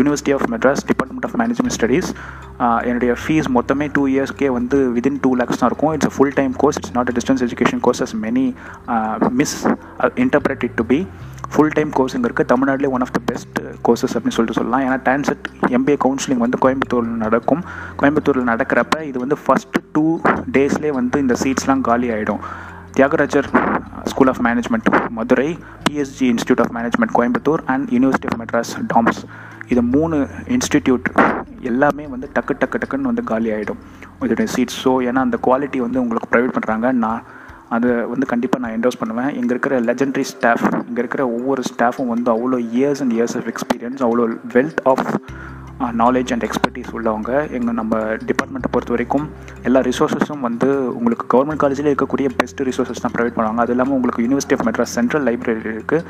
University 0.00 0.34
of 0.36 0.46
Madras 0.54 0.82
department 0.90 1.26
of 1.28 1.36
management 1.42 1.76
studies 1.78 2.10
என்னுடைய 2.88 3.12
ஃபீஸ் 3.22 3.48
மொத்தமே 3.58 3.86
டூ 3.96 4.02
இயர்ஸ்க்கே 4.14 4.48
வந்து 4.58 4.78
விதின் 4.96 5.20
டூ 5.24 5.30
லேக்ஸ் 5.40 5.60
தான் 5.60 5.70
இருக்கும். 5.70 5.92
It's 5.96 6.12
full 6.16 6.34
time 6.40 6.52
course 6.62 6.78
it's 6.80 6.94
not 6.98 7.10
a 7.12 7.14
distance 7.18 7.42
education 7.46 7.82
courses 7.86 8.14
many 8.24 8.46
misinterpret 10.24 10.64
it 10.68 10.76
to 10.80 10.86
be 10.92 10.98
full 11.52 11.72
time 11.76 11.90
கோர்ஸுங்க 11.98 12.26
இருக்குது 12.28 12.50
தமிழ்நாட்டிலே 12.52 12.90
one 12.96 13.04
of 13.06 13.14
the 13.16 13.20
best 13.30 13.58
courses 13.86 14.14
அப்படின்னு 14.16 14.36
சொல்லிட்டு 14.36 14.58
சொல்லலாம். 14.58 14.84
ஏன்னா 14.86 14.98
டான்செட் 15.08 15.44
எம்பிஏ 15.76 15.96
கவுன்சிலிங் 16.04 16.42
வந்து 16.44 16.58
கோயம்புத்தூரில் 16.64 17.22
நடக்கும். 17.24 17.62
கோயம்புத்தூரில் 18.00 18.48
நடக்கிறப்ப 18.52 19.02
இது 19.10 19.18
வந்து 19.24 19.36
ஃபஸ்ட்டு 19.42 19.82
டூ 19.96 20.04
டேஸ்லேயே 20.56 20.94
வந்து 21.00 21.18
இந்த 21.24 21.36
சீட்ஸ்லாம் 21.42 21.84
காலி 21.88 22.08
ஆகிடும் 22.16 22.42
Thiagarajar 22.98 23.48
school 24.10 24.30
of 24.32 24.40
management 24.46 24.88
Madurai 25.18 25.48
PSG 25.86 26.26
institute 26.34 26.62
of 26.64 26.72
management 26.76 27.14
Coimbatore 27.18 27.62
and 27.74 27.86
university 27.96 28.28
of 28.30 28.38
Madras 28.42 28.72
DOMS 28.92 29.20
இது 29.72 29.82
மூணு 29.94 30.16
இன்ஸ்டிடியூட் 30.56 31.06
எல்லாமே 31.70 32.04
வந்து 32.14 32.26
டக்கு 32.36 32.54
டக்கு 32.62 32.80
டக்குன்னு 32.82 33.10
வந்து 33.12 33.24
காலி 33.30 33.50
ஆகிடும் 33.56 33.80
இதோடைய 34.26 34.48
சீட்ஸ் 34.54 34.78
ஸோ 34.84 34.92
ஏன்னா 35.08 35.20
அந்த 35.26 35.38
குவாலிட்டி 35.46 35.78
வந்து 35.86 35.98
உங்களுக்கு 36.04 36.28
ப்ரொவைட் 36.32 36.54
பண்ணுறாங்க 36.56 36.86
நான் 37.04 37.22
அதை 37.76 37.90
வந்து 38.12 38.26
கண்டிப்பாக 38.32 38.62
நான் 38.62 38.74
என்டோஸ் 38.76 39.00
பண்ணுவேன். 39.00 39.30
இங்கே 39.38 39.52
இருக்கிற 39.54 39.74
லெஜெண்டரி 39.88 40.24
ஸ்டாஃப் 40.32 40.66
இங்கே 40.88 41.00
இருக்கிற 41.02 41.22
ஒவ்வொரு 41.36 41.62
ஸ்டாஃபும் 41.70 42.12
வந்து 42.14 42.30
அவ்வளோ 42.36 42.58
years 42.76 43.02
and 43.04 43.14
years 43.16 43.36
of 43.40 43.48
experience 43.52 44.02
அவ்வளோ 44.08 44.26
wealth 44.56 44.82
of 44.92 45.06
knowledge 46.02 46.32
and 46.34 46.44
expertise 46.46 46.90
உள்ளவங்க. 46.96 47.30
எங்கள் 47.56 47.78
நம்ம 47.80 47.94
டிபார்ட்மெண்ட்டை 48.28 48.70
பொறுத்த 48.74 48.94
வரைக்கும் 48.94 49.26
எல்லா 49.68 49.80
ரிசோர்ஸஸும் 49.88 50.44
வந்து 50.48 50.68
உங்களுக்கு 50.98 51.26
கவர்மெண்ட் 51.34 51.62
காலேஜில் 51.62 51.90
இருக்கக்கூடிய 51.90 52.28
பெஸ்ட் 52.40 52.62
ரிசோர்ஸஸ் 52.70 53.02
தான் 53.04 53.14
ப்ரொவைட் 53.16 53.36
பண்ணுவாங்க. 53.38 53.62
அது 53.64 53.74
இல்லாமல் 53.74 53.96
உங்களுக்கு 53.98 54.24
university 54.26 54.56
of 54.58 54.66
Madras 54.68 54.94
central 54.98 55.26
library 55.30 55.62
இருக்குது 55.74 56.06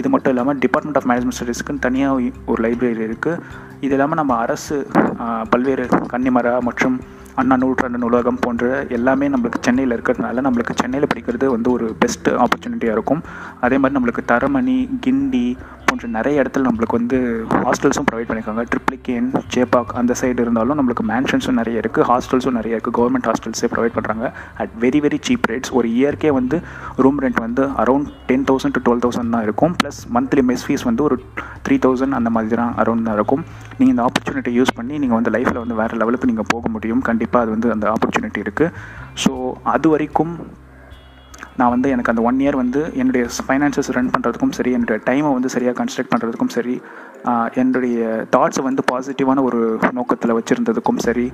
இது 0.00 0.08
மட்டும் 0.14 0.32
இல்லாமல் 0.34 0.58
டிபார்ட்மெண்ட் 0.64 0.98
ஆஃப் 1.00 1.06
மேனேஜ்மெண்ட் 1.10 1.38
ஸ்டடீஸ்க்குன்னு 1.38 1.84
தனியாக 1.86 2.30
ஒரு 2.52 2.60
லைப்ரரி 2.66 3.04
இருக்குது 3.08 3.40
இது 3.84 3.94
இல்லாமல் 3.96 4.20
நம்ம 4.20 4.32
அரசு 4.44 4.76
uh, 5.24 5.42
பல்வேறு 5.52 5.86
கன்னிமரா 6.12 6.54
மற்றும் 6.66 6.98
அண்ணா 7.36 7.56
நூற்றாண்டு 7.56 7.98
நூலகம் 7.98 8.40
போன்ற 8.40 8.66
எல்லாமே 8.88 9.26
நம்மளுக்கு 9.28 9.58
சென்னையில் 9.60 9.94
இருக்கிறதுனால 9.96 10.44
நம்மளுக்கு 10.46 10.74
சென்னையில் 10.80 11.08
படிக்கிறது 11.12 11.46
வந்து 11.46 11.68
ஒரு 11.70 11.86
பெஸ்ட் 12.02 12.28
ஆப்பர்ச்சுனிட்டியாக 12.44 12.96
இருக்கும். 12.96 13.22
அதே 13.60 13.76
மாதிரி 13.78 13.96
நம்மளுக்கு 13.98 14.22
தரமணி 14.32 14.78
கிண்டி 15.06 15.46
போன்ற 15.90 16.08
நிறைய 16.16 16.42
இடத்துல 16.42 16.66
நம்மளுக்கு 16.68 16.98
வந்து 16.98 17.18
ஹாஸ்டல்ஸும் 17.66 18.06
ப்ரொவைட் 18.08 18.28
பண்ணியிருக்காங்க. 18.28 18.64
ட்ரிப்ளிகேன் 18.72 19.28
ஜேபாக் 19.54 19.92
அந்த 20.00 20.12
சைடு 20.20 20.40
இருந்தாலும் 20.44 20.78
நம்மளுக்கு 20.80 21.04
மேன்ஷன்ஸும் 21.12 21.58
நிறைய 21.60 21.82
இருக்குது 21.82 22.06
ஹாஸ்டல்ஸும் 22.10 22.56
நிறைய 22.58 22.74
இருக்குது 22.76 22.96
கவர்மெண்ட் 22.98 23.28
ஹாஸ்டல்ஸே 23.30 23.70
ப்ரொவைட் 23.74 23.96
பண்ணுறாங்க 23.98 24.26
at 24.64 24.74
very 24.84 25.00
very 25.06 25.20
cheap 25.28 25.46
rates 25.52 25.72
ஒரு 25.78 25.88
இயர்க்கே 25.98 26.32
வந்து 26.38 26.58
ரூம் 27.06 27.20
ரெண்ட் 27.24 27.40
வந்து 27.46 27.64
around 27.84 28.10
ten 28.30 28.46
thousand 28.50 28.76
to 28.78 28.82
twelve 28.88 29.02
thousand 29.06 29.34
தான் 29.36 29.46
இருக்கும். 29.48 29.74
ப்ளஸ் 29.80 30.00
மந்த்லி 30.16 30.44
மெஸ் 30.50 30.66
ஃபீஸ் 30.68 30.86
வந்து 30.90 31.04
ஒரு 31.08 31.18
த்ரீ 31.66 31.78
தௌசண்ட் 31.86 32.18
அந்த 32.20 32.32
மாதிரி 32.36 32.60
தான் 32.62 32.74
அரௌண்ட் 32.84 33.06
தான் 33.08 33.18
இருக்கும். 33.20 33.44
நீங்கள் 33.78 33.94
இந்த 33.94 34.04
ஆப்பர்ச்சுனிட்டி 34.08 34.52
யூஸ் 34.58 34.76
பண்ணி 34.78 34.94
நீங்கள் 35.04 35.18
வந்து 35.20 35.32
லைஃப்பில் 35.36 35.62
வந்து 35.64 35.78
வேறு 35.80 36.00
லெவலுக்கு 36.02 36.30
நீங்கள் 36.32 36.50
போக 36.54 36.68
முடியும். 36.76 37.02
கண்டிப்பாக 37.10 37.44
அது 37.44 37.52
வந்து 37.56 37.70
அந்த 37.76 37.88
ஆப்பர்ச்சுனிட்டி 37.94 38.40
இருக்குது 38.46 38.72
ஸோ 39.24 39.32
அது 39.74 39.86
வரைக்கும் 39.94 40.34
நான் 41.56 41.70
வந்து 41.70 41.90
எனக்கு 41.90 42.12
அந்த 42.12 42.22
ஒன் 42.22 42.40
இயர் 42.40 42.56
வந்து 42.56 42.80
என்னுடைய 42.94 43.26
ஃபைனான்சஸ் 43.46 43.92
ரன் 43.96 44.10
பண்ணுறதுக்கும் 44.10 44.54
சரி 44.58 44.72
என்னுடைய 44.72 44.98
டைமை 45.06 45.30
வந்து 45.32 45.48
சரியாக 45.48 45.76
கன்ஸ்ட்ரக்ட் 45.82 46.12
பண்ணுறதுக்கும் 46.12 46.54
சரி 46.56 46.74
என்னுடைய 47.54 48.26
தாட்ஸை 48.36 48.62
வந்து 48.62 48.82
பாசிட்டிவான 48.92 49.42
ஒரு 49.42 49.60
நோக்கத்தில் 49.92 50.36
வச்சுருந்ததுக்கும் 50.38 51.00
சரி 51.06 51.26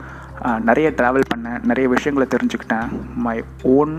நிறைய 0.69 0.91
ட்ராவல் 1.01 1.31
பண்ணேன் 1.35 1.61
நிறைய 1.71 1.89
விஷயங்களை 1.89 2.27
தெரிஞ்சுக்கிட்டேன். 2.35 2.89
My 3.27 3.37
own 3.77 3.95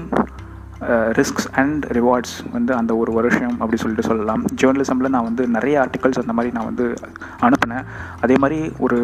risks 1.18 1.48
and 1.62 1.84
rewards 1.98 2.36
வந்து 2.56 2.72
அந்த 2.80 2.92
ஒரு 3.02 3.12
வருஷம் 3.18 3.56
அப்படி 3.62 3.78
சொல்லிட்டு 3.82 4.08
சொல்லலாம். 4.10 4.42
ஜேர்னலிசமில் 4.62 5.14
நான் 5.16 5.28
வந்து 5.30 5.44
நிறைய 5.58 5.76
ஆர்டிகல்ஸ் 5.84 6.22
அந்த 6.24 6.36
மாதிரி 6.38 6.54
நான் 6.58 6.70
வந்து 6.70 6.86
அனுப்பினேன். 7.48 7.86
அதே 8.26 8.36
மாதிரி 8.44 8.60
ஒரு 8.86 9.00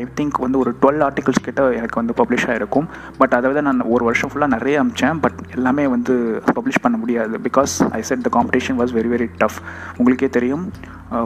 ஐ 0.00 0.02
திங்க் 0.18 0.42
வந்து 0.44 0.60
ஒரு 0.62 0.70
டுவெல் 0.82 1.02
ஆர்டிகல்ஸ் 1.08 1.44
கிட்ட 1.46 1.62
எனக்கு 1.80 2.00
வந்து 2.00 2.16
பப்ளிஷ் 2.20 2.46
ஆகிருக்கும் 2.52 2.88
பட் 3.20 3.36
அதை 3.38 3.48
விட 3.50 3.62
நான் 3.68 3.82
ஒரு 3.94 4.04
வருஷம் 4.08 4.30
ஃபுல்லாக 4.32 4.54
நிறைய 4.56 4.76
அமிச்சேன் 4.84 5.20
பட் 5.26 5.38
எல்லாமே 5.56 5.86
வந்து 5.96 6.16
பப்ளிஷ் 6.56 6.82
பண்ண 6.86 6.96
முடியாது. 7.02 7.34
Because 7.48 7.74
I 7.98 8.02
said 8.10 8.26
the 8.28 8.32
competition 8.38 8.78
was 8.80 8.94
very 8.98 9.12
very 9.14 9.28
tough 9.42 9.60
உங்களுக்கே 9.98 10.30
தெரியும் 10.38 10.66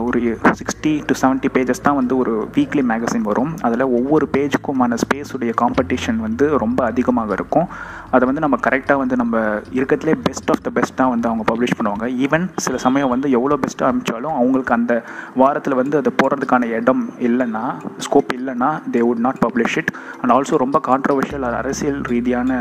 ஒரு 0.07 0.19
சிக்ஸ்டி 0.59 0.91
டு 1.09 1.13
70 1.19 1.49
பேஜஸ் 1.55 1.83
தான் 1.85 1.97
வந்து 1.99 2.13
ஒரு 2.21 2.31
வீக்லி 2.55 2.81
மேகசின் 2.89 3.27
வரும். 3.29 3.51
அதில் 3.67 3.83
ஒவ்வொரு 3.97 4.25
பேஜுக்குமான 4.35 4.97
ஸ்பேஸுடைய 5.03 5.51
காம்படிஷன் 5.61 6.19
வந்து 6.25 6.45
ரொம்ப 6.63 6.79
அதிகமாக 6.85 7.31
இருக்கும். 7.37 7.67
அதை 8.11 8.23
வந்து 8.27 8.43
நம்ம 8.43 8.57
கரெக்டாக 8.67 8.97
வந்து 9.01 9.15
நம்ம 9.21 9.37
இருக்கிறதுலே 9.77 10.13
பெஸ்ட் 10.27 10.51
ஆஃப் 10.53 10.63
த 10.65 10.71
பெஸ்ட்டாக 10.77 11.13
வந்து 11.13 11.27
அவங்க 11.29 11.43
பப்ளிஷ் 11.51 11.75
பண்ணுவாங்க. 11.77 12.05
ஈவன் 12.25 12.45
சில 12.65 12.77
சமயம் 12.85 13.11
வந்து 13.13 13.27
எவ்வளோ 13.37 13.57
பெஸ்ட்டாக 13.63 13.89
அனுப்பிச்சாலும் 13.91 14.35
அவங்களுக்கு 14.39 14.73
அந்த 14.73 14.93
வாரத்தில் 15.41 15.79
வந்து 15.81 15.97
அதை 16.01 16.13
போடுறதுக்கான 16.21 16.69
இடம் 16.79 17.03
இல்லைன்னா 17.27 17.63
ஸ்கோப் 18.05 18.33
இல்லைன்னா 18.37 18.69
they 18.93 19.01
would 19.07 19.23
not 19.27 19.41
publish 19.45 19.77
it 19.81 19.91
and 20.21 20.33
also 20.37 20.61
ரொம்ப 20.65 20.81
கான்ட்ரவர்ஷியல் 20.89 21.47
அரசியல் 21.61 22.01
ரீதியான 22.13 22.51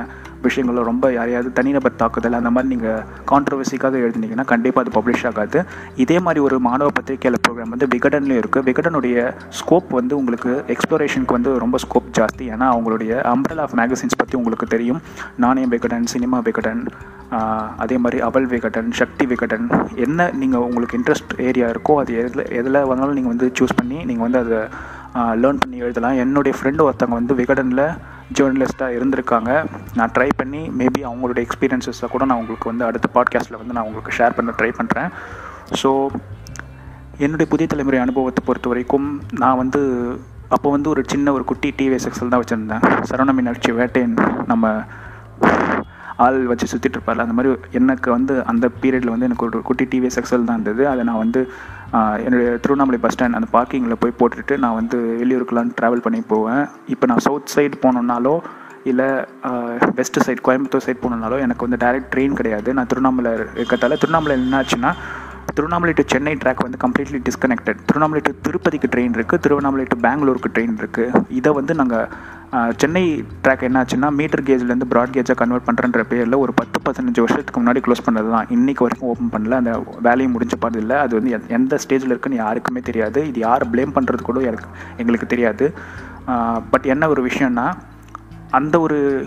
விஷயங்கள 0.45 0.83
ரொம்ப 0.88 1.05
யாரையாவது 1.16 1.50
தனிநபர் 1.59 1.99
தாக்குதல் 2.02 2.38
அந்த 2.38 2.50
மாதிரி 2.55 2.71
நீங்கள் 2.75 3.02
கான்ட்ரவர்சிக்காக 3.31 3.99
எழுதினீங்கன்னா 4.05 4.47
கண்டிப்பாக 4.52 4.85
அது 4.85 4.95
பப்ளிஷ் 4.97 5.25
ஆகாது. 5.31 5.59
இதே 6.05 6.19
மாதிரி 6.26 6.40
ஒரு 6.47 6.59
மாணவ 6.69 6.88
பத்திரிகையாளர் 6.99 7.43
ப்ரோக்ராம் 7.47 7.73
வந்து 7.75 7.88
விகடன்லேயும் 7.95 8.40
இருக்குது 8.43 8.66
விகடனுடைய 8.71 9.26
ஸ்கோப் 9.61 9.90
வந்து 9.99 10.14
உங்களுக்கு 10.21 10.52
எக்ஸ்ப்ளோரேஷனுக்கு 10.75 11.37
வந்து 11.38 11.52
ரொம்ப 11.64 11.78
ஸ்கோப் 11.85 12.09
ஜாஸ்தி. 12.19 12.45
ஏன்னா 12.55 12.69
அவங்களுடைய 12.75 13.12
அம்பரல் 13.35 13.62
ஆஃப் 13.66 13.76
மேகசின்ஸ் 13.83 14.21
பற்றி 14.23 14.37
உங்களுக்கு 14.40 14.69
தெரியும். 14.76 15.00
நாணயம் 15.45 15.75
விகடன் 15.76 16.09
சினிமா 16.14 16.40
விகடன் 16.49 16.83
அதே 17.85 17.97
மாதிரி 18.02 18.19
அவல் 18.26 18.50
விகடன் 18.52 18.90
சக்தி 18.99 19.25
விகடன் 19.31 19.64
என்ன 20.07 20.28
நீங்கள் 20.40 20.64
உங்களுக்கு 20.66 20.99
இன்ட்ரெஸ்ட் 20.99 21.33
ஏரியா 21.47 21.69
இருக்கோ 21.73 21.95
அது 22.02 22.12
எதில் 22.23 22.45
எதில் 22.59 22.78
வந்தாலும் 22.90 23.16
நீங்கள் 23.19 23.35
வந்து 23.35 23.49
சூஸ் 23.59 23.78
பண்ணி 23.78 23.99
நீங்கள் 24.11 24.26
வந்து 24.26 24.40
அதை 24.45 24.61
லேர்ன் 25.43 25.61
பண்ணி 25.62 25.76
எழுதலாம். 25.85 26.19
என்னுடைய 26.25 26.55
ஃப்ரெண்டு 26.59 26.85
ஒருத்தவங்க 26.87 27.19
வந்து 27.21 27.37
விகடனில் 27.40 27.83
ஜேர்னலிஸ்ட்டாக 28.35 28.97
இருந்திருக்காங்க. 28.99 29.50
நான் 29.95 30.11
ட்ரை 30.18 30.28
பண்ணி 30.37 30.62
மேபி 30.78 31.00
அவங்களுடைய 31.11 31.47
எக்ஸ்பீரியன்ஸஸை 31.47 32.09
கூட 32.09 32.25
நான் 32.25 32.38
உங்களுக்கு 32.38 32.68
வந்து 32.68 32.85
அடுத்த 32.85 33.09
பாட்காஸ்ட்டில் 33.14 33.56
வந்து 33.56 33.73
நான் 33.73 33.85
உங்களுக்கு 33.85 34.16
ஷேர் 34.18 34.37
பண்ண 34.37 34.52
ட்ரை 34.59 34.73
பண்ணுறேன் 34.78 35.11
ஸோ 35.83 36.06
என்னுடைய 37.18 37.50
புதிய 37.50 37.66
தலைமுறை 37.66 38.00
அனுபவத்தை 38.00 38.45
பொறுத்த 38.47 38.68
வரைக்கும் 38.68 39.23
நான் 39.38 39.56
வந்து 39.56 39.80
அப்போ 40.49 40.71
வந்து 40.71 40.88
ஒரு 40.88 41.02
சின்ன 41.06 41.33
ஒரு 41.33 41.45
குட்டி 41.45 41.75
டிவிஎஸ் 41.76 42.09
எக்ஸல் 42.09 42.28
தான் 42.28 42.42
வச்சுருந்தேன். 42.42 42.85
சரவணமின் 43.11 43.35
மீனாட்சி 43.35 43.73
வேட்டையன் 43.73 44.45
நம்ம 44.47 44.83
ஆள் 46.25 46.38
வச்சு 46.50 46.66
சுற்றிட்டு 46.73 46.96
இருப்பார்ல 46.96 47.25
அந்த 47.26 47.35
மாதிரி 47.38 47.78
எனக்கு 47.80 48.08
வந்து 48.16 48.35
அந்த 48.52 48.66
பீரியடில் 48.82 49.12
வந்து 49.14 49.28
எனக்கு 49.28 49.46
ஒரு 49.49 49.58
குட்டி 49.68 49.85
டிவிஎஸ் 49.92 50.18
எக்ஸல் 50.20 50.46
தான் 50.49 50.58
இருந்தது. 50.58 50.82
அதை 50.92 51.02
நான் 51.08 51.23
வந்து 51.25 51.40
என்னுடைய 52.26 52.50
திருவண்ணாமலை 52.62 52.99
பஸ் 53.02 53.14
ஸ்டாண்ட் 53.14 53.38
அந்த 53.38 53.49
பார்க்கிங்கில் 53.56 54.00
போய் 54.04 54.18
போட்டுட்டு 54.20 54.56
நான் 54.64 54.78
வந்து 54.80 54.99
வெளியூருக்குலாம் 55.23 55.75
ட்ராவல் 55.80 56.04
பண்ணி 56.06 56.20
போவேன். 56.32 56.64
இப்போ 56.94 57.06
நான் 57.11 57.25
சவுத் 57.26 57.52
சைடு 57.56 57.76
போனோம்னாலோ 57.85 58.35
இல்லை 58.90 59.08
வெஸ்ட் 59.99 60.25
சைடு 60.26 60.40
கோயம்புத்தூர் 60.49 60.87
சைடு 60.87 61.00
போனோம்னாலோ 61.04 61.38
எனக்கு 61.44 61.64
வந்து 61.66 61.80
டைரக்ட் 61.85 62.11
ட்ரெயின் 62.14 62.37
கிடையாது. 62.40 62.68
நான் 62.78 62.90
திருவண்ணாமலை 62.90 63.32
இருக்கிறதால 63.61 63.99
திருவண்ணாமலை 64.02 64.37
என்னாச்சுன்னா 64.40 64.92
திருவண்ணாமலை 65.56 65.92
டு 65.99 66.04
சென்னை 66.12 66.32
ட்ராக் 66.42 66.64
வந்து 66.66 66.78
கம்ப்ளீட்லி 66.85 67.18
டிஸ்கனெக்டட் 67.26 67.78
திருவண்ணாமலை 67.88 68.20
டு 68.26 68.32
திருப்பதிக்கு 68.46 68.88
ட்ரெயின் 68.94 69.14
இருக்குது 69.18 69.42
திருவண்ணாமலை 69.44 69.85
டு 69.92 69.96
பெங்களூருக்கு 70.06 70.50
ட்ரெயின் 70.56 70.75
இருக்குது 70.82 71.23
இதை 71.38 71.50
வந்து 71.58 71.75
நாங்கள் 71.80 72.08
சென்னை 72.76 73.25
ட்ராக் 73.45 73.62
என்னாச்சுன்னா 73.62 74.11
மீட்டர் 74.11 74.43
கேஜ்லேருந்து 74.43 74.81
ப்ராட் 74.91 75.12
கேஜாக 75.12 75.35
கன்வெர்ட் 75.35 75.69
பண்ணுறன்ற 75.69 76.03
பேரில் 76.03 76.35
ஒரு 76.35 76.53
பத்து 76.55 76.81
பதினஞ்சு 76.81 77.21
வருஷத்துக்கு 77.21 77.61
முன்னாடி 77.61 77.91
க்ளோஸ் 77.91 78.11
பண்ணது 78.11 78.31
தான். 78.31 78.47
இன்றைக்கி 78.47 78.79
வரைக்கும் 78.79 79.00
ஓப்பன் 79.00 79.31
பண்ணல. 79.33 79.50
அந்த 79.50 79.85
வேலையும் 80.03 80.41
முடிஞ்ச 80.41 80.50
பாடு 80.61 80.79
இல்லை. 80.79 80.97
அது 80.97 81.23
வந்து 81.23 81.41
எந்த- 81.49 81.79
ஸ்டேஜில் 81.88 82.05
இருக்குன்னு 82.05 82.38
யாருக்குமே 82.38 82.81
தெரியாது. 82.81 83.26
இது 83.26 83.38
யார் 83.38 83.71
ப்ளேம் 83.71 83.93
பண்ணுறது 83.95 84.23
கூட 84.23 84.41
எனக்கு 84.41 84.67
எங்களுக்கு 84.97 85.26
தெரியாது. 85.26 85.75
பட் 86.71 86.85
என்ன 86.85 87.09
ஒரு 87.09 87.26
விஷயம்னா 87.26 87.73
அந்த 88.50 88.81
ஒரு 88.81 89.25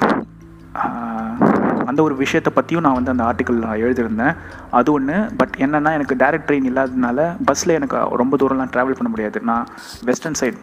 அந்த 1.86 2.04
ஒரு 2.04 2.16
விஷயத்தை 2.16 2.54
பற்றியும் 2.54 2.84
நான் 2.84 3.04
வந்து 3.04 3.12
அந்த 3.12 3.24
ஆர்டிக்கல் 3.24 3.54
நான் 3.54 3.78
எழுதியிருந்தேன். 3.78 4.36
அது 4.72 4.92
ஒன்று 4.92 5.30
பட் 5.38 5.56
என்னென்னா 5.58 5.94
எனக்கு 5.94 6.16
டேரக்ட் 6.16 6.50
ட்ரெயின் 6.50 6.70
இல்லாததுனால 6.70 7.36
பஸ்ஸில் 7.46 7.74
எனக்கு 7.74 7.98
ரொம்ப 7.98 8.38
தூரம்லாம் 8.38 8.68
ட்ராவல் 8.68 8.92
பண்ண 8.92 9.10
முடியாது. 9.10 9.40
நான் 9.40 9.68
வெஸ்டர்ன் 10.04 10.36
சைடு 10.40 10.58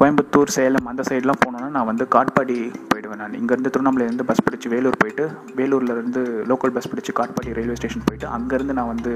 கோயம்புத்தூர் 0.00 0.52
சேலம் 0.54 0.86
அந்த 0.86 1.02
சைட்லாம் 1.08 1.42
போனோன்னா 1.42 1.66
நான் 1.68 1.88
வந்து 1.88 2.04
காட்பாடி 2.14 2.56
போயிடுவேன் 3.10 3.22
நான் 3.22 3.38
இங்கேருந்து 3.40 3.70
திருவண்ணாமலையிலேருந்து 3.74 4.26
பஸ் 4.28 4.42
பிடிச்சி 4.46 4.68
வேலூர் 4.74 4.98
போயிட்டு 5.02 5.24
வேலூர்லேருந்து 5.58 6.20
லோக்கல் 6.50 6.72
பஸ் 6.76 6.88
பிடிச்சி 6.90 7.12
காட்பாடி 7.18 7.54
ரயில்வே 7.58 7.76
ஸ்டேஷன் 7.78 8.06
போயிட்டு 8.08 8.26
அங்கேருந்து 8.36 8.76
நான் 8.78 8.90
வந்து 8.92 9.12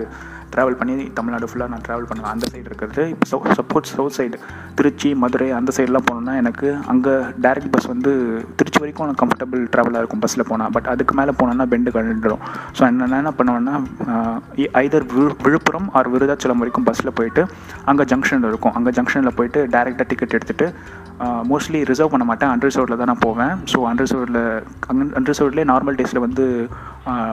ட்ராவல் 0.54 0.78
பண்ணி 0.80 0.94
தமிழ்நாடு 1.18 1.48
ஃபுல்லாக 1.50 1.72
நான் 1.74 1.84
ட்ராவல் 1.86 2.08
பண்ணுவேன் 2.10 2.32
அந்த 2.34 2.46
சைடு 2.52 2.68
இருக்கிறது. 2.70 3.02
இப்போ 3.14 3.26
suppose 3.60 3.92
south 3.98 4.16
side 4.18 4.36
Trichy 4.78 5.08
Madurai 5.22 5.48
அந்த 5.58 5.70
சைடெலாம் 5.76 6.06
போனோம்னா 6.08 6.34
எனக்கு 6.42 6.68
அங்கே 6.92 7.14
டைரக்ட் 7.46 7.72
பஸ் 7.74 7.88
வந்து 7.92 8.12
திருச்சி 8.58 8.80
வரைக்கும் 8.82 9.06
எனக்கு 9.06 9.22
கம்ஃபர்டபுள் 9.24 9.62
ட்ராவலாக 9.74 10.02
இருக்கும் 10.02 10.22
பஸ்ஸில் 10.24 10.48
போனால் 10.50 10.72
பட் 10.76 10.90
அதுக்கு 10.94 11.14
மேலே 11.20 11.34
போனோன்னா 11.40 11.66
பெண்டு 11.74 11.94
கழிஞ்சிடும் 11.96 12.44
ஸோ 12.78 12.82
என்ன 12.90 13.08
நான் 13.12 13.20
என்ன 13.22 13.34
பண்ணுவேன்னா 13.40 13.76
ஐதர் 14.84 15.06
விழுப்புரம் 15.46 15.88
ஆர் 15.98 16.12
விருதாச்சலம் 16.14 16.62
வரைக்கும் 16.62 16.86
பஸ்ஸில் 16.90 17.16
போயிட்டு 17.20 17.42
அங்கே 17.90 18.04
ஜங்ஷன் 18.12 18.46
இருக்கும். 18.50 18.74
அங்கே 18.78 18.90
ஜங்ஷனில் 18.98 19.36
போயிட்டு 19.38 19.60
டேரெக்டாக 19.74 20.06
டிக்கெட் 20.10 20.36
எடுத்துகிட்டு 20.38 20.66
மோஸ்ட்லி 21.50 21.80
ரிசர்வ் 21.90 22.12
பண்ண 22.12 22.24
மாட்டேன். 22.28 22.50
அன்ரிசர்வ்டில் 22.54 23.00
தான் 23.00 23.10
நான் 23.10 23.24
போவேன். 23.26 23.52
ஸோ 23.72 23.78
அன்ரிசர்வ்டில் 23.90 24.40
அன்ரிசர்வ்ட்லேயே 25.18 25.66
நார்மல் 25.72 25.98
டேஸில் 25.98 26.24
வந்து 26.26 26.44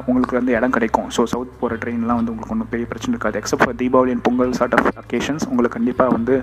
உங்களுக்கு 0.10 0.38
வந்து 0.40 0.56
இடம் 0.58 0.76
கிடைக்கும். 0.78 1.08
ஸோ 1.16 1.24
சவுத் 1.34 1.60
போகிற 1.62 1.78
ட்ரெயின்லாம் 1.84 2.20
வந்து 2.20 2.34
உங்களுக்கு 2.34 2.56
ஒன்றும் 2.56 2.72
பெரிய 2.74 2.88
பிரச்சனை 2.92 3.14
இருக்காது. 3.16 3.40
Except 3.42 3.66
for 3.66 3.80
Deepavali 3.84 4.14
and 4.16 4.26
Pongal 4.28 4.54
sort 4.60 4.76
of 4.78 4.90
occasions 5.04 5.48
உங்களுக்கு 5.52 5.78
கண்டிப்பாக 5.78 6.16
வந்து 6.18 6.36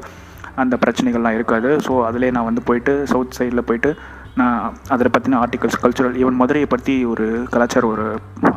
அந்த 0.63 0.77
பிரச்சனைகள்லாம் 0.85 1.37
இருக்காது. 1.39 1.71
ஸோ 1.87 1.93
அதிலே 2.09 2.31
நான் 2.37 2.49
வந்து 2.51 2.65
போயிட்டு 2.69 2.95
சவுத் 3.13 3.37
சைடில் 3.39 3.67
போயிட்டு 3.71 3.93
நான் 4.41 4.59
அதை 4.95 5.11
பற்றின 5.15 5.39
ஆர்டிகல்ஸ் 5.45 5.81
கல்ச்சுரல் 5.83 6.19
ஈவன் 6.23 6.39
மதுரையை 6.41 6.67
பற்றி 6.75 6.95
ஒரு 7.13 7.27
கலாச்சார 7.55 7.85
ஒரு 7.95 8.05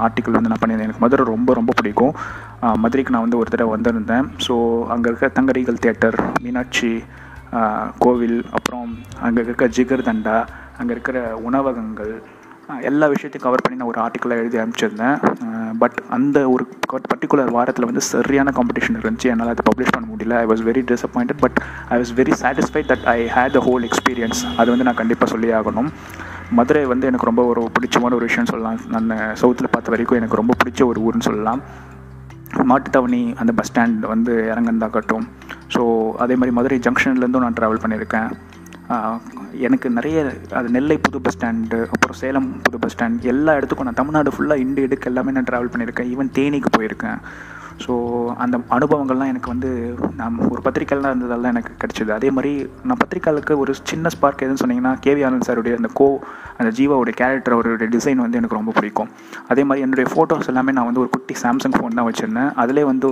ஆர்டிக்கல் 0.06 0.36
வந்து 0.38 0.52
நான் 0.52 0.62
பண்ணியிருந்தேன். 0.62 0.90
எனக்கு 0.90 1.04
மதுரை 1.06 1.24
ரொம்ப 1.34 1.54
ரொம்ப 1.60 1.72
பிடிக்கும். 1.80 2.14
மதுரைக்கு 2.84 3.14
நான் 3.16 3.26
வந்து 3.26 3.40
ஒரு 3.42 3.52
தடவை 3.54 3.72
வந்திருந்தேன். 3.76 4.28
ஸோ 4.48 4.56
அங்கே 4.96 5.10
இருக்க 5.12 5.30
தங்கரிகள் 5.38 5.84
தேட்டர் 5.86 6.18
மீனாட்சி 6.46 6.92
கோவில் 8.04 8.40
அப்புறம் 8.58 8.92
அங்கே 9.28 9.42
இருக்க 9.48 9.66
ஜிகர் 9.78 10.08
தண்டா 10.10 10.38
அங்கே 10.80 10.94
இருக்கிற 10.96 11.18
உணவகங்கள் 11.48 12.14
எல்லா 12.90 13.06
விஷயத்தையும் 13.14 13.46
கவர் 13.46 13.64
பண்ணி 13.64 13.78
நான் 13.80 13.90
ஒரு 13.92 14.00
ஆர்டிக்கலாக 14.04 14.42
எழுதி 14.42 14.58
அனுப்பிச்சிருந்தேன். 14.62 15.18
பட் 15.82 15.98
அந்த 16.16 16.38
ஒரு 16.54 16.64
பர்டிகுலர் 17.12 17.52
வாரத்தில் 17.56 17.88
வந்து 17.90 18.04
சரியான 18.12 18.52
காம்படிஷன் 18.58 19.00
இருந்துச்சு. 19.02 19.30
என்னால் 19.34 19.52
அதை 19.54 19.64
பப்ளிஷ் 19.70 19.94
பண்ண 19.96 20.06
முடியல. 20.12 20.36
I 20.44 20.48
was 20.52 20.64
very 20.70 20.82
disappointed 20.92 21.38
but 21.44 21.58
I 21.94 21.98
was 22.02 22.14
very 22.20 22.34
satisfied 22.44 22.90
that 22.92 23.06
I 23.16 23.18
had 23.36 23.56
the 23.58 23.62
whole 23.68 23.86
experience 23.90 24.42
அது 24.60 24.70
வந்து 24.74 24.88
நான் 24.90 25.00
கண்டிப்பாக 25.02 25.30
சொல்லி 25.34 25.52
ஆகணும். 25.60 25.90
மதுரை 26.60 26.84
வந்து 26.94 27.10
எனக்கு 27.10 27.30
ரொம்ப 27.32 27.44
ஒரு 27.52 27.62
பிடிச்சமான 27.78 28.16
ஒரு 28.20 28.28
விஷயம்னு 28.30 28.52
சொல்லலாம். 28.54 28.80
நான் 28.94 29.12
சவுத்தில் 29.42 29.74
பார்த்த 29.76 29.94
வரைக்கும் 29.96 30.20
எனக்கு 30.22 30.42
ரொம்ப 30.42 30.56
பிடிச்ச 30.64 30.86
ஒரு 30.92 31.02
ஊர்னு 31.08 31.28
சொல்லலாம். 31.30 31.62
மாட்டுத்தாவணி 32.72 33.22
அந்த 33.42 33.52
பஸ் 33.58 33.70
ஸ்டாண்ட் 33.72 34.02
வந்து 34.14 34.34
இறங்குனதாகட்டும். 34.52 35.26
ஸோ 35.76 35.82
அதே 36.24 36.36
மாதிரி 36.40 36.56
மதுரை 36.58 36.80
ஜங்ஷன்லேருந்தும் 36.88 37.46
நான் 37.46 37.60
ட்ராவல் 37.60 37.84
பண்ணியிருக்கேன். 37.84 38.32
எனக்கு 39.68 39.88
நிறைய 39.98 40.18
அது 40.60 40.68
நெல்லை 40.76 40.98
புது 41.06 41.18
பஸ் 41.26 41.36
ஸ்டாண்டு 41.36 41.78
அப்புறம் 41.94 42.18
சேலம் 42.22 42.50
புது 42.66 42.78
பஸ் 42.84 42.94
ஸ்டாண்ட் 42.96 43.28
எல்லா 43.34 43.52
இடத்துக்கும் 43.60 43.88
நான் 43.90 44.00
தமிழ்நாடு 44.00 44.32
ஃபுல்லாக 44.36 44.64
இண்டு 44.64 44.86
எடுக்க 44.88 45.12
எல்லாமே 45.12 45.34
நான் 45.38 45.48
ட்ராவல் 45.50 45.72
பண்ணியிருக்கேன். 45.74 46.10
ஈவன் 46.14 46.32
தேனிக்கு 46.38 46.72
போயிருக்கேன். 46.78 47.20
ஸோ 47.86 47.94
அந்த 48.44 48.56
அனுபவங்கள்லாம் 48.78 49.32
எனக்கு 49.34 49.50
வந்து 49.54 49.70
நான் 50.20 50.38
ஒரு 50.52 50.62
பத்திரிக்கைலாம் 50.68 51.14
இருந்ததால 51.14 51.52
எனக்கு 51.54 51.74
கிடைச்சிது. 51.82 52.12
அதே 52.18 52.32
மாதிரி 52.38 52.54
நான் 52.88 53.02
பத்திரிக்கைகளுக்கு 53.04 53.56
ஒரு 53.64 53.74
சின்ன 53.92 54.12
ஸ்பார்க் 54.16 54.44
எதுன்னு 54.46 54.64
சொன்னீங்கன்னா 54.64 54.94
கேவி 55.06 55.24
ஆனந்த் 55.30 55.48
சாருடைய 55.50 55.76
அந்த 55.82 55.92
கோ 56.00 56.08
அந்த 56.60 56.70
ஜீவாவுடைய 56.80 57.16
கேரக்டர் 57.22 57.56
அவருடைய 57.58 57.90
டிசைன் 57.96 58.24
வந்து 58.26 58.40
எனக்கு 58.42 58.60
ரொம்ப 58.60 58.74
பிடிக்கும். 58.80 59.10
அதே 59.52 59.64
மாதிரி 59.68 59.86
என்னுடைய 59.86 60.08
ஃபோட்டோஸ் 60.14 60.50
எல்லாமே 60.54 60.76
நான் 60.78 60.90
வந்து 60.90 61.04
ஒரு 61.04 61.12
குட்டி 61.16 61.36
சாம்சங் 61.44 61.78
ஃபோன் 61.78 61.98
தான் 62.00 62.08
வச்சுருந்தேன். 62.10 62.52
அதிலே 62.64 62.84
வந்து 62.92 63.10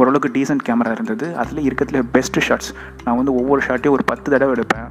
ஓரளவுக்கு 0.00 0.28
டீசென்ட் 0.36 0.66
கேமரா 0.68 0.92
இருந்தது. 0.98 1.26
அதில் 1.42 1.66
இருக்கிறதுல 1.68 2.00
பெஸ்ட் 2.16 2.38
ஷாட்ஸ் 2.48 2.70
நான் 3.04 3.18
வந்து 3.20 3.34
ஒவ்வொரு 3.40 3.62
ஷாட்டையும் 3.68 3.96
ஒரு 3.98 4.06
பத்து 4.12 4.28
தடவை 4.34 4.54
எடுப்பேன். 4.56 4.88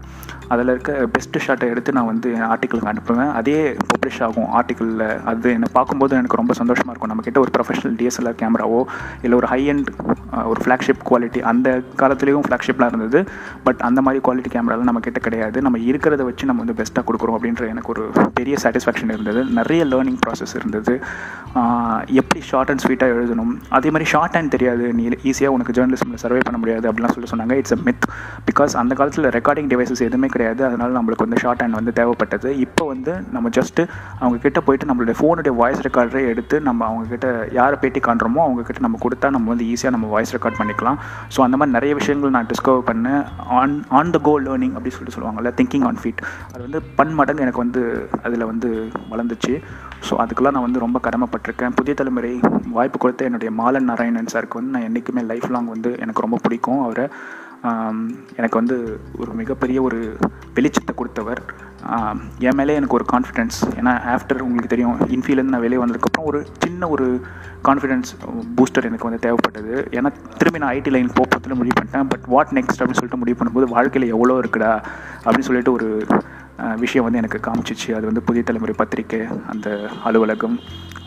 அதில் 0.54 0.72
இருக்க 0.74 0.92
பெஸ்ட் 1.16 1.38
ஷாட்டை 1.46 1.68
எடுத்து 1.74 1.92
நான் 1.98 2.10
வந்து 2.12 2.28
என் 2.38 2.50
ஆர்டிக்கலுக்கு 2.54 2.92
அனுப்புவேன். 2.92 3.32
அதே 3.40 3.58
பப்ளிஷ் 3.92 4.22
ஆகும் 4.26 4.50
ஆர்டிக்கலில் 4.60 5.04
அது 5.32 5.48
என்னை 5.58 5.70
பார்க்கும்போது 5.78 6.14
எனக்கு 6.20 6.40
ரொம்ப 6.42 6.54
சந்தோஷமாக 6.60 6.92
இருக்கும். 6.92 7.12
நம்மக்கிட்ட 7.12 7.40
ஒரு 7.46 7.52
ப்ரொஃபஷனல் 7.58 7.96
டிஎஸ்எல்ஆர் 8.00 8.40
கேமராவோ 8.42 8.82
இல்லை 9.26 9.38
ஒரு 9.42 9.48
ஹை 9.54 9.62
அண்ட் 9.74 9.90
ஒரு 10.52 10.60
ஃப்ளாக்ஷிப் 10.64 11.02
குவாலிட்டி 11.10 11.40
அந்த 11.52 11.70
காலத்துலேயும் 12.02 12.46
ஃப்ளாக்ஷிப்லாம் 12.48 12.92
இருந்தது. 12.94 13.20
பட் 13.66 13.82
அந்த 13.88 14.00
மாதிரி 14.06 14.20
குவாலிட்டி 14.28 14.52
கேமராலாம் 14.54 14.90
நம்மக்கிட்ட 14.90 15.22
கிடையாது. 15.28 15.58
நம்ம 15.66 15.80
இருக்கிறத 15.90 16.26
வச்சு 16.30 16.50
நம்ம 16.50 16.64
வந்து 16.64 16.78
பெஸ்ட்டாக 16.82 17.04
கொடுக்குறோம் 17.10 17.38
அப்படின்ற 17.38 17.66
எனக்கு 17.74 17.92
ஒரு 17.96 18.04
பெரிய 18.38 18.58
சாட்டிஸ்ஃபேக்ஷன் 18.64 19.14
இருந்தது. 19.16 19.44
நிறைய 19.60 19.82
லேர்னிங் 19.92 20.20
ப்ராசஸ் 20.26 20.56
இருந்தது. 20.60 20.94
எப்படி 22.22 22.42
ஷார்ட் 22.52 22.72
அண்ட் 22.74 22.84
ஸ்வீட்டாக 22.86 23.16
எழுதணும்? 23.18 23.52
அதே 23.78 23.90
மாதிரி 23.94 24.08
ஷார்ட் 24.14 24.38
அண்ட் 24.40 24.54
தெரியாது. 24.56 24.86
நீ 25.00 25.04
ஈஸியாக 25.32 25.56
உனக்கு 25.56 25.76
ஜேர்னலிசமில் 25.78 26.22
சர்வே 26.24 26.42
பண்ண 26.48 26.60
முடியாது 26.62 26.86
அப்படிலாம் 26.92 27.16
சொல்லி 27.16 27.32
சொன்னாங்க. 27.34 27.56
இட்ஸ் 27.62 27.76
அ 27.78 27.80
மித் 27.90 28.06
பிகாஸ் 28.50 28.76
அந்த 28.84 28.94
காலத்தில் 29.00 29.30
ரெக்கார்டிங் 29.38 29.70
டிவைசஸ் 29.74 30.06
எதுவுமே 30.08 30.30
கிடையாது. 30.36 30.62
அதனால 30.70 30.90
நம்மளுக்கு 31.00 31.26
வந்து 31.28 31.42
ஷார்ட் 31.44 31.64
ஹேண்ட் 31.66 31.80
வந்து 31.80 31.94
தேவைப்பட்டது. 32.00 32.50
இப்போ 32.66 32.86
வந்து 32.94 33.14
நம்ம 33.36 33.50
ஜஸ்ட்டு 33.60 33.84
அவங்க 34.22 34.40
கிட்ட 34.46 34.62
போயிட்டு 34.68 34.90
நம்மளுடைய 34.92 35.18
ஃபோனுடைய 35.22 35.54
வாய்ஸ் 35.62 35.86
ரெக்கார்டரே 35.88 36.24
எடுத்து 36.34 36.56
நம்ம 36.70 36.86
அவங்க 36.90 37.06
கிட்ட 37.14 37.28
யாரை 37.60 37.78
பேட்டி 37.84 38.02
காண்றோமோ 38.08 38.42
அவங்க 38.48 38.64
கிட்ட 38.70 38.82
நம்ம 38.88 38.98
கொடுத்தா 39.06 39.28
நம்ம 39.36 39.50
வந்து 39.54 39.68
ஈஸியாக 39.74 39.94
நம்ம 39.96 40.08
வாய்ஸ் 40.14 40.34
ரெக்கார்ட் 40.36 40.60
பண்ணிக்கலாம். 40.60 40.98
ஸோ 41.34 41.40
அந்த 41.46 41.56
மாதிரி 41.60 41.76
நிறைய 41.78 41.92
விஷயங்கள் 42.00 42.36
நான் 42.38 42.50
டிஸ்கவர் 42.52 42.86
பண்ணேன். 42.90 43.22
On 43.60 43.76
on 44.00 44.14
the 44.16 44.20
go 44.28 44.34
learning 44.48 44.76
அப்படின்னு 44.78 44.98
சொல்லிட்டு 44.98 45.18
சொல்லுவாங்கள்ல 45.18 45.52
திங்கிங் 45.60 45.86
ஆன் 45.90 46.00
ஃபீட் 46.04 46.24
அது 46.54 46.62
வந்து 46.68 46.82
பன்மடங்கு 47.00 47.46
எனக்கு 47.46 47.64
வந்து 47.66 47.84
அதில் 48.28 48.50
வந்து 48.52 48.72
வளர்ந்துச்சு. 49.14 49.54
ஸோ 50.08 50.14
அதுக்கெல்லாம் 50.24 50.58
நான் 50.58 50.68
வந்து 50.68 50.84
ரொம்ப 50.86 51.00
கடமைப்பட்டிருக்கேன். 51.08 51.76
புதிய 51.80 51.96
தலைமுறை 52.02 52.34
வாய்ப்பு 52.78 52.98
கொடுத்த 53.04 53.30
என்னுடைய 53.30 53.52
மாலன் 53.62 53.90
நாராயணன் 53.92 54.34
சாருக்கு 54.36 54.60
வந்து 54.60 54.76
நான் 54.76 54.88
என்றைக்குமே 54.90 55.24
லைஃப் 55.32 55.50
லாங் 55.56 55.74
வந்து 55.76 55.92
எனக்கு 56.06 56.26
ரொம்ப 56.28 56.40
பிடிக்கும். 56.46 56.82
அவரை 56.88 57.08
எனக்கு 58.40 58.58
வந்து 58.60 58.76
ஒரு 59.22 59.32
மிகப்பெரிய 59.40 59.80
ஒரு 59.88 60.00
வெளிச்சத்தை 60.56 60.94
கொடுத்தவர். 61.02 61.42
என் 62.40 62.56
மேலே 62.56 62.74
எனக்கு 62.74 62.94
ஒரு 62.94 63.06
கான்ஃபிடென்ஸ் 63.14 63.58
ஏன்னா 63.76 63.94
ஆஃப்டர் 64.14 64.40
உங்களுக்கு 64.40 64.68
தெரியும் 64.68 65.00
இன்ஃபீலேருந்து 65.00 65.54
நான் 65.54 65.60
வெளியே 65.60 65.82
வந்ததுக்கப்புறம் 65.84 66.24
ஒரு 66.24 66.48
சின்ன 66.60 66.90
ஒரு 66.90 67.22
கான்ஃபிடென்ஸ் 67.64 68.12
பூஸ்டர் 68.56 68.84
எனக்கு 68.84 69.10
வந்து 69.10 69.22
தேவைப்பட்டது. 69.28 69.74
ஏன்னா 69.98 70.12
திரும்பி 70.38 70.60
நான் 70.60 70.76
ஐடி 70.76 70.92
லைன் 70.92 71.08
போகிறதுல 71.08 71.54
முடிவு 71.54 71.82
பண்ணிட்டேன். 71.82 72.10
பட் 72.10 72.26
வாட் 72.26 72.48
நெக்ஸ்ட் 72.52 72.82
அப்படின்னு 72.82 73.02
சொல்லிட்டு 73.02 73.18
முடிவு 73.18 73.44
பண்ணும்போது 73.44 73.70
வாழ்க்கையில் 73.70 74.12
எவ்வளோ 74.12 74.40
இருக்குடா? 74.40 74.84
அப்படின்னு 75.24 75.50
சொல்லிட்டு 75.50 75.72
ஒரு 75.72 76.06
விஷயம் 76.84 77.06
வந்து 77.06 77.22
எனக்கு 77.22 77.40
காமிச்சிச்சு. 77.48 77.90
அது 77.98 78.06
வந்து 78.10 78.22
புதிய 78.30 78.44
தலைமுறை 78.48 78.76
பத்திரிக்கை 78.78 79.20
அந்த 79.54 79.68
அலுவலகம் 80.08 80.56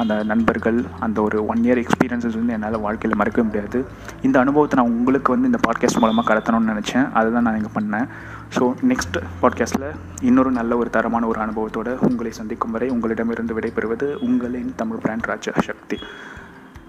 அந்த 0.02 0.14
நண்பர்கள் 0.30 0.78
அந்த 1.06 1.18
ஒரு 1.26 1.38
ஒன் 1.52 1.60
இயர் 1.66 1.80
எக்ஸ்பீரியன்ஸஸ் 1.82 2.38
வந்து 2.38 2.54
என்னால் 2.56 2.78
வாழ்க்கையில் 2.84 3.18
மறக்கவே 3.20 3.44
முடியாது. 3.48 3.80
இந்த 4.26 4.36
அனுபவத்தை 4.44 4.76
நான் 4.78 4.94
உங்களுக்கு 4.98 5.32
வந்து 5.34 5.50
இந்த 5.50 5.60
பாட்காஸ்ட் 5.66 6.00
மூலமாக 6.04 6.26
கடத்தணும்னு 6.30 6.72
நினச்சேன். 6.72 7.06
அதை 7.18 7.28
தான் 7.32 7.46
நான் 7.48 7.58
இங்கே 7.60 7.72
பண்ணேன். 7.78 8.08
ஸோ 8.56 8.64
நெக்ஸ்ட் 8.90 9.18
பாட்காஸ்ட்டில் 9.42 9.88
இன்னொரு 10.28 10.50
நல்ல 10.60 10.76
ஒரு 10.76 10.90
தரமான 10.96 11.26
ஒரு 11.26 11.40
அனுபவத்தோடு 11.44 11.92
உங்களை 12.08 12.32
சந்திக்கும் 12.40 12.74
வரை 12.76 12.88
உங்களிடமிருந்து 12.94 13.56
விடைபெறுவது 13.58 14.08
உங்களின் 14.28 14.72
தமிழ் 14.80 15.02
பிராண்ட் 15.04 15.28
ராஜா 15.32 15.54
சக்தி. 15.68 15.98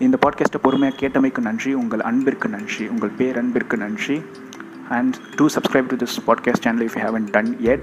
இந்த 0.06 0.16
பாட்காஸ்ட்டை 0.24 0.62
பொறுமையாக 0.62 1.00
கேட்டமைக்கு 1.02 1.42
நன்றி. 1.50 1.74
உங்கள் 1.74 2.06
அன்பிற்கு 2.10 2.50
நன்றி. 2.56 2.86
உங்கள் 2.88 3.16
பேரன்பிற்கு 3.20 3.78
நன்றி. 3.86 4.18
and 4.90 5.20
do 5.36 5.50
subscribe 5.50 5.90
to 5.90 5.96
this 5.96 6.20
podcast 6.20 6.60
channel 6.60 6.82
if 6.82 6.96
you 6.96 7.02
haven't 7.02 7.32
done 7.32 7.56
yet. 7.60 7.80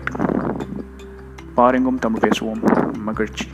பாருங்கும் 1.54 1.98
Tamil 1.98 2.20
பேசுவோம் 2.20 2.62
மகிழ்ச்சி 2.98 3.46